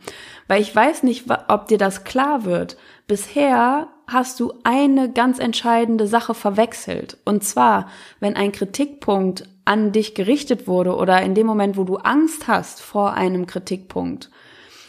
Weil 0.49 0.61
ich 0.61 0.75
weiß 0.75 1.03
nicht, 1.03 1.27
ob 1.49 1.69
dir 1.69 1.79
das 1.79 2.05
klar 2.05 2.45
wird. 2.45 2.77
Bisher 3.07 3.89
hast 4.07 4.41
du 4.41 4.53
eine 4.65 5.11
ganz 5.11 5.39
entscheidende 5.39 6.07
Sache 6.07 6.35
verwechselt. 6.35 7.19
Und 7.25 7.45
zwar, 7.45 7.89
wenn 8.21 8.37
ein 8.37 8.53
Kritikpunkt 8.53 9.49
an 9.65 9.93
dich 9.93 10.15
gerichtet 10.15 10.67
wurde 10.67 10.97
oder 10.97 11.23
in 11.23 11.35
dem 11.35 11.47
Moment, 11.47 11.77
wo 11.77 11.85
du 11.85 11.97
Angst 11.97 12.49
hast 12.49 12.81
vor 12.81 13.15
einem 13.15 13.47
Kritikpunkt, 13.47 14.31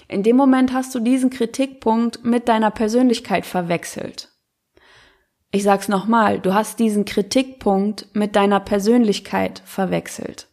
in 0.07 0.23
dem 0.23 0.35
Moment 0.35 0.73
hast 0.73 0.93
du 0.93 0.99
diesen 0.99 1.29
Kritikpunkt 1.29 2.23
mit 2.23 2.47
deiner 2.47 2.71
Persönlichkeit 2.71 3.45
verwechselt. 3.45 4.29
Ich 5.51 5.63
sag's 5.63 5.87
nochmal, 5.87 6.39
du 6.39 6.53
hast 6.53 6.79
diesen 6.79 7.05
Kritikpunkt 7.05 8.07
mit 8.13 8.35
deiner 8.35 8.59
Persönlichkeit 8.59 9.61
verwechselt. 9.65 10.47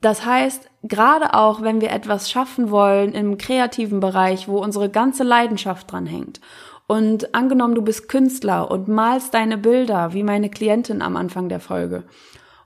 Das 0.00 0.24
heißt, 0.24 0.70
gerade 0.84 1.34
auch 1.34 1.62
wenn 1.62 1.80
wir 1.80 1.90
etwas 1.90 2.30
schaffen 2.30 2.70
wollen 2.70 3.12
im 3.12 3.36
kreativen 3.36 3.98
Bereich, 3.98 4.48
wo 4.48 4.58
unsere 4.58 4.88
ganze 4.88 5.24
Leidenschaft 5.24 5.90
dran 5.90 6.06
hängt, 6.06 6.40
und 6.86 7.34
angenommen, 7.34 7.74
du 7.74 7.82
bist 7.82 8.08
Künstler 8.08 8.70
und 8.70 8.88
malst 8.88 9.34
deine 9.34 9.58
Bilder, 9.58 10.14
wie 10.14 10.22
meine 10.22 10.48
Klientin 10.48 11.02
am 11.02 11.16
Anfang 11.16 11.50
der 11.50 11.60
Folge, 11.60 12.04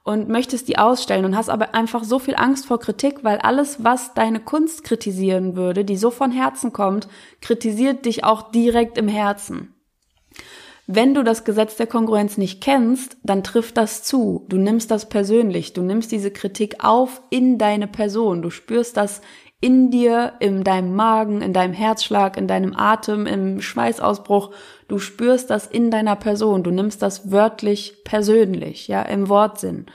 und 0.04 0.28
möchtest 0.28 0.68
die 0.68 0.78
ausstellen 0.78 1.24
und 1.24 1.36
hast 1.36 1.48
aber 1.48 1.74
einfach 1.74 2.04
so 2.04 2.20
viel 2.20 2.36
Angst 2.36 2.66
vor 2.66 2.78
Kritik, 2.78 3.24
weil 3.24 3.38
alles, 3.38 3.82
was 3.82 4.14
deine 4.14 4.38
Kunst 4.38 4.84
kritisieren 4.84 5.56
würde, 5.56 5.84
die 5.84 5.96
so 5.96 6.10
von 6.12 6.30
Herzen 6.30 6.72
kommt, 6.72 7.08
kritisiert 7.40 8.04
dich 8.04 8.22
auch 8.22 8.50
direkt 8.52 8.96
im 8.96 9.08
Herzen. 9.08 9.71
Wenn 10.86 11.14
du 11.14 11.22
das 11.22 11.44
Gesetz 11.44 11.76
der 11.76 11.86
Kongruenz 11.86 12.36
nicht 12.38 12.60
kennst, 12.60 13.16
dann 13.22 13.44
trifft 13.44 13.76
das 13.76 14.02
zu. 14.02 14.44
Du 14.48 14.56
nimmst 14.56 14.90
das 14.90 15.08
persönlich. 15.08 15.72
Du 15.72 15.82
nimmst 15.82 16.10
diese 16.10 16.30
Kritik 16.30 16.84
auf 16.84 17.22
in 17.30 17.56
deine 17.56 17.86
Person. 17.86 18.42
Du 18.42 18.50
spürst 18.50 18.96
das 18.96 19.20
in 19.60 19.92
dir, 19.92 20.32
in 20.40 20.64
deinem 20.64 20.96
Magen, 20.96 21.40
in 21.40 21.52
deinem 21.52 21.72
Herzschlag, 21.72 22.36
in 22.36 22.48
deinem 22.48 22.74
Atem, 22.76 23.26
im 23.26 23.60
Schweißausbruch. 23.60 24.50
Du 24.88 24.98
spürst 24.98 25.50
das 25.50 25.68
in 25.68 25.92
deiner 25.92 26.16
Person. 26.16 26.64
Du 26.64 26.72
nimmst 26.72 27.00
das 27.00 27.30
wörtlich 27.30 28.02
persönlich, 28.04 28.88
ja, 28.88 29.02
im 29.02 29.28
Wortsinn. 29.28 29.86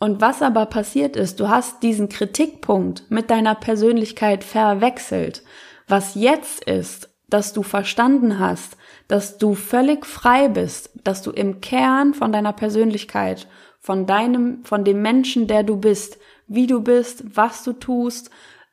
Und 0.00 0.20
was 0.20 0.42
aber 0.42 0.66
passiert 0.66 1.16
ist, 1.16 1.40
du 1.40 1.48
hast 1.48 1.82
diesen 1.82 2.10
Kritikpunkt 2.10 3.10
mit 3.10 3.30
deiner 3.30 3.54
Persönlichkeit 3.54 4.44
verwechselt. 4.44 5.42
Was 5.88 6.14
jetzt 6.14 6.64
ist, 6.64 7.08
dass 7.30 7.54
du 7.54 7.62
verstanden 7.62 8.38
hast, 8.38 8.76
dass 9.08 9.38
du 9.38 9.54
völlig 9.54 10.06
frei 10.06 10.48
bist, 10.48 10.90
dass 11.04 11.22
du 11.22 11.30
im 11.30 11.60
Kern 11.60 12.14
von 12.14 12.32
deiner 12.32 12.52
Persönlichkeit, 12.52 13.46
von 13.80 14.06
deinem, 14.06 14.64
von 14.64 14.84
dem 14.84 15.02
Menschen, 15.02 15.46
der 15.46 15.62
du 15.62 15.76
bist, 15.76 16.18
wie 16.46 16.66
du 16.66 16.80
bist, 16.80 17.36
was 17.36 17.64
du 17.64 17.72
tust, 17.72 18.30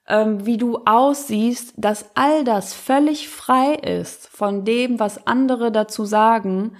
ähm, 0.07 0.45
wie 0.45 0.57
du 0.57 0.79
aussiehst, 0.85 1.73
dass 1.77 2.05
all 2.15 2.43
das 2.43 2.73
völlig 2.73 3.29
frei 3.29 3.75
ist 3.75 4.27
von 4.27 4.65
dem, 4.65 4.99
was 4.99 5.27
andere 5.27 5.71
dazu 5.71 6.05
sagen, 6.05 6.75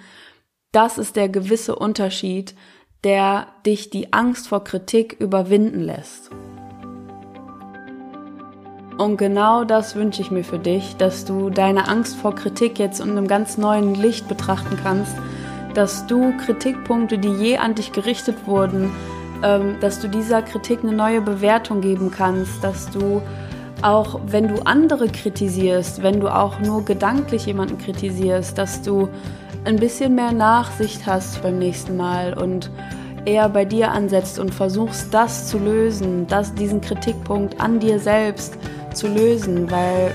das 0.72 0.98
ist 0.98 1.16
der 1.16 1.28
gewisse 1.28 1.76
Unterschied, 1.76 2.54
der 3.04 3.48
dich 3.66 3.90
die 3.90 4.12
Angst 4.12 4.48
vor 4.48 4.64
Kritik 4.64 5.16
überwinden 5.18 5.80
lässt. 5.80 6.30
Und 8.98 9.16
genau 9.16 9.64
das 9.64 9.96
wünsche 9.96 10.20
ich 10.20 10.30
mir 10.30 10.44
für 10.44 10.58
dich, 10.58 10.96
dass 10.96 11.24
du 11.24 11.50
deine 11.50 11.88
Angst 11.88 12.16
vor 12.16 12.34
Kritik 12.34 12.78
jetzt 12.78 13.00
in 13.00 13.10
einem 13.10 13.26
ganz 13.26 13.56
neuen 13.58 13.94
Licht 13.94 14.28
betrachten 14.28 14.78
kannst, 14.82 15.14
dass 15.74 16.06
du 16.06 16.36
Kritikpunkte, 16.44 17.18
die 17.18 17.32
je 17.32 17.56
an 17.56 17.74
dich 17.74 17.92
gerichtet 17.92 18.36
wurden, 18.46 18.90
ähm, 19.42 19.76
dass 19.80 20.00
du 20.00 20.08
dieser 20.08 20.42
Kritik 20.42 20.80
eine 20.82 20.92
neue 20.92 21.20
Bewertung 21.20 21.80
geben 21.80 22.10
kannst, 22.10 22.62
dass 22.62 22.90
du 22.90 23.22
auch 23.80 24.20
wenn 24.26 24.46
du 24.46 24.64
andere 24.64 25.08
kritisierst, 25.08 26.02
wenn 26.02 26.20
du 26.20 26.28
auch 26.28 26.60
nur 26.60 26.84
gedanklich 26.84 27.46
jemanden 27.46 27.78
kritisierst, 27.78 28.56
dass 28.56 28.82
du 28.82 29.08
ein 29.64 29.76
bisschen 29.76 30.14
mehr 30.14 30.32
Nachsicht 30.32 31.06
hast 31.06 31.42
beim 31.42 31.58
nächsten 31.58 31.96
Mal 31.96 32.34
und 32.34 32.70
eher 33.24 33.48
bei 33.48 33.64
dir 33.64 33.90
ansetzt 33.90 34.38
und 34.38 34.54
versuchst, 34.54 35.12
das 35.12 35.48
zu 35.48 35.58
lösen, 35.58 36.26
das, 36.28 36.54
diesen 36.54 36.80
Kritikpunkt 36.80 37.60
an 37.60 37.78
dir 37.78 37.98
selbst 37.98 38.56
zu 38.94 39.08
lösen, 39.08 39.70
weil 39.70 40.14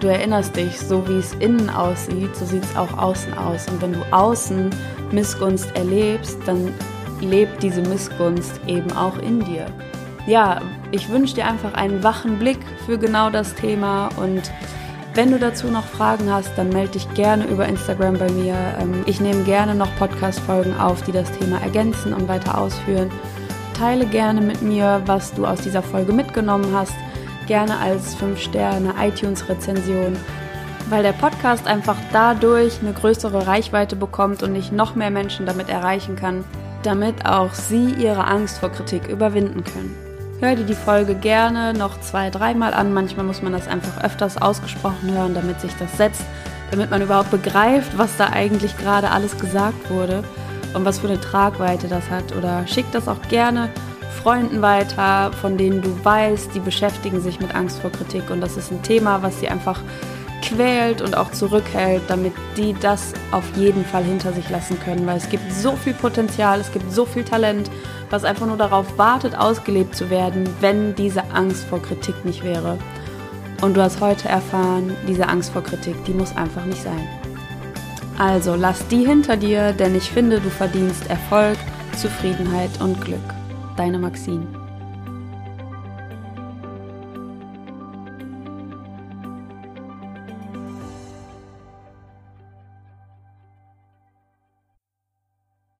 du 0.00 0.08
erinnerst 0.08 0.56
dich, 0.56 0.78
so 0.78 1.06
wie 1.08 1.18
es 1.18 1.34
innen 1.34 1.68
aussieht, 1.70 2.34
so 2.34 2.44
sieht 2.44 2.64
es 2.64 2.76
auch 2.76 2.96
außen 2.96 3.34
aus. 3.34 3.66
Und 3.68 3.82
wenn 3.82 3.92
du 3.92 4.00
außen 4.10 4.70
Missgunst 5.12 5.74
erlebst, 5.76 6.38
dann 6.46 6.72
lebt 7.20 7.62
diese 7.62 7.82
Missgunst 7.82 8.60
eben 8.66 8.90
auch 8.92 9.18
in 9.18 9.44
dir. 9.44 9.66
Ja, 10.26 10.60
ich 10.90 11.08
wünsche 11.08 11.34
dir 11.34 11.46
einfach 11.46 11.74
einen 11.74 12.02
wachen 12.02 12.38
Blick 12.38 12.58
für 12.86 12.98
genau 12.98 13.30
das 13.30 13.54
Thema 13.54 14.08
und 14.16 14.50
wenn 15.14 15.32
du 15.32 15.38
dazu 15.38 15.66
noch 15.66 15.84
Fragen 15.84 16.32
hast, 16.32 16.56
dann 16.56 16.68
melde 16.68 16.92
dich 16.92 17.12
gerne 17.14 17.44
über 17.46 17.66
Instagram 17.66 18.16
bei 18.16 18.30
mir. 18.30 18.54
Ähm, 18.80 19.02
ich 19.06 19.20
nehme 19.20 19.42
gerne 19.42 19.74
noch 19.74 19.94
Podcast-Folgen 19.96 20.78
auf, 20.78 21.02
die 21.02 21.10
das 21.10 21.30
Thema 21.32 21.60
ergänzen 21.60 22.14
und 22.14 22.28
weiter 22.28 22.56
ausführen. 22.56 23.10
Teile 23.76 24.06
gerne 24.06 24.40
mit 24.40 24.62
mir, 24.62 25.02
was 25.06 25.34
du 25.34 25.46
aus 25.46 25.62
dieser 25.62 25.82
Folge 25.82 26.12
mitgenommen 26.12 26.72
hast 26.72 26.94
gerne 27.50 27.80
als 27.80 28.16
5-Sterne 28.16 28.94
iTunes-Rezension, 29.00 30.16
weil 30.88 31.02
der 31.02 31.10
Podcast 31.10 31.66
einfach 31.66 31.96
dadurch 32.12 32.78
eine 32.80 32.92
größere 32.92 33.48
Reichweite 33.48 33.96
bekommt 33.96 34.44
und 34.44 34.54
ich 34.54 34.70
noch 34.70 34.94
mehr 34.94 35.10
Menschen 35.10 35.46
damit 35.46 35.68
erreichen 35.68 36.14
kann, 36.14 36.44
damit 36.84 37.26
auch 37.26 37.52
sie 37.52 37.90
ihre 37.98 38.28
Angst 38.28 38.58
vor 38.58 38.70
Kritik 38.70 39.08
überwinden 39.08 39.64
können. 39.64 39.96
Hör 40.38 40.54
dir 40.54 40.62
die 40.62 40.74
Folge 40.74 41.16
gerne 41.16 41.74
noch 41.74 42.00
zwei, 42.00 42.30
dreimal 42.30 42.72
an. 42.72 42.94
Manchmal 42.94 43.26
muss 43.26 43.42
man 43.42 43.52
das 43.52 43.66
einfach 43.66 44.00
öfters 44.04 44.40
ausgesprochen 44.40 45.12
hören, 45.12 45.34
damit 45.34 45.60
sich 45.60 45.74
das 45.74 45.96
setzt, 45.96 46.22
damit 46.70 46.92
man 46.92 47.02
überhaupt 47.02 47.32
begreift, 47.32 47.98
was 47.98 48.16
da 48.16 48.28
eigentlich 48.28 48.78
gerade 48.78 49.10
alles 49.10 49.36
gesagt 49.40 49.90
wurde 49.90 50.22
und 50.72 50.84
was 50.84 51.00
für 51.00 51.08
eine 51.08 51.20
Tragweite 51.20 51.88
das 51.88 52.08
hat. 52.10 52.32
Oder 52.36 52.64
schick 52.68 52.86
das 52.92 53.08
auch 53.08 53.20
gerne 53.28 53.70
Freunden 54.10 54.62
weiter, 54.62 55.32
von 55.32 55.56
denen 55.56 55.82
du 55.82 56.04
weißt, 56.04 56.54
die 56.54 56.60
beschäftigen 56.60 57.20
sich 57.20 57.40
mit 57.40 57.54
Angst 57.54 57.80
vor 57.80 57.90
Kritik 57.90 58.30
und 58.30 58.40
das 58.40 58.56
ist 58.56 58.70
ein 58.70 58.82
Thema, 58.82 59.22
was 59.22 59.40
sie 59.40 59.48
einfach 59.48 59.80
quält 60.42 61.02
und 61.02 61.16
auch 61.16 61.30
zurückhält, 61.32 62.02
damit 62.08 62.32
die 62.56 62.74
das 62.80 63.12
auf 63.30 63.44
jeden 63.56 63.84
Fall 63.84 64.04
hinter 64.04 64.32
sich 64.32 64.48
lassen 64.50 64.78
können, 64.80 65.06
weil 65.06 65.16
es 65.16 65.28
gibt 65.28 65.52
so 65.52 65.76
viel 65.76 65.94
Potenzial, 65.94 66.60
es 66.60 66.72
gibt 66.72 66.90
so 66.92 67.04
viel 67.04 67.24
Talent, 67.24 67.70
was 68.10 68.24
einfach 68.24 68.46
nur 68.46 68.56
darauf 68.56 68.98
wartet, 68.98 69.36
ausgelebt 69.36 69.94
zu 69.94 70.10
werden, 70.10 70.48
wenn 70.60 70.94
diese 70.94 71.22
Angst 71.32 71.64
vor 71.64 71.80
Kritik 71.80 72.24
nicht 72.24 72.42
wäre. 72.42 72.78
Und 73.60 73.76
du 73.76 73.82
hast 73.82 74.00
heute 74.00 74.28
erfahren, 74.28 74.96
diese 75.06 75.28
Angst 75.28 75.52
vor 75.52 75.62
Kritik, 75.62 76.04
die 76.06 76.14
muss 76.14 76.34
einfach 76.34 76.64
nicht 76.64 76.82
sein. 76.82 77.06
Also 78.18 78.54
lass 78.54 78.86
die 78.88 79.06
hinter 79.06 79.36
dir, 79.36 79.72
denn 79.72 79.94
ich 79.94 80.10
finde, 80.10 80.40
du 80.40 80.50
verdienst 80.50 81.08
Erfolg, 81.08 81.58
Zufriedenheit 81.96 82.70
und 82.80 83.00
Glück. 83.00 83.39
Deine 83.80 83.98
Maxine. 83.98 84.59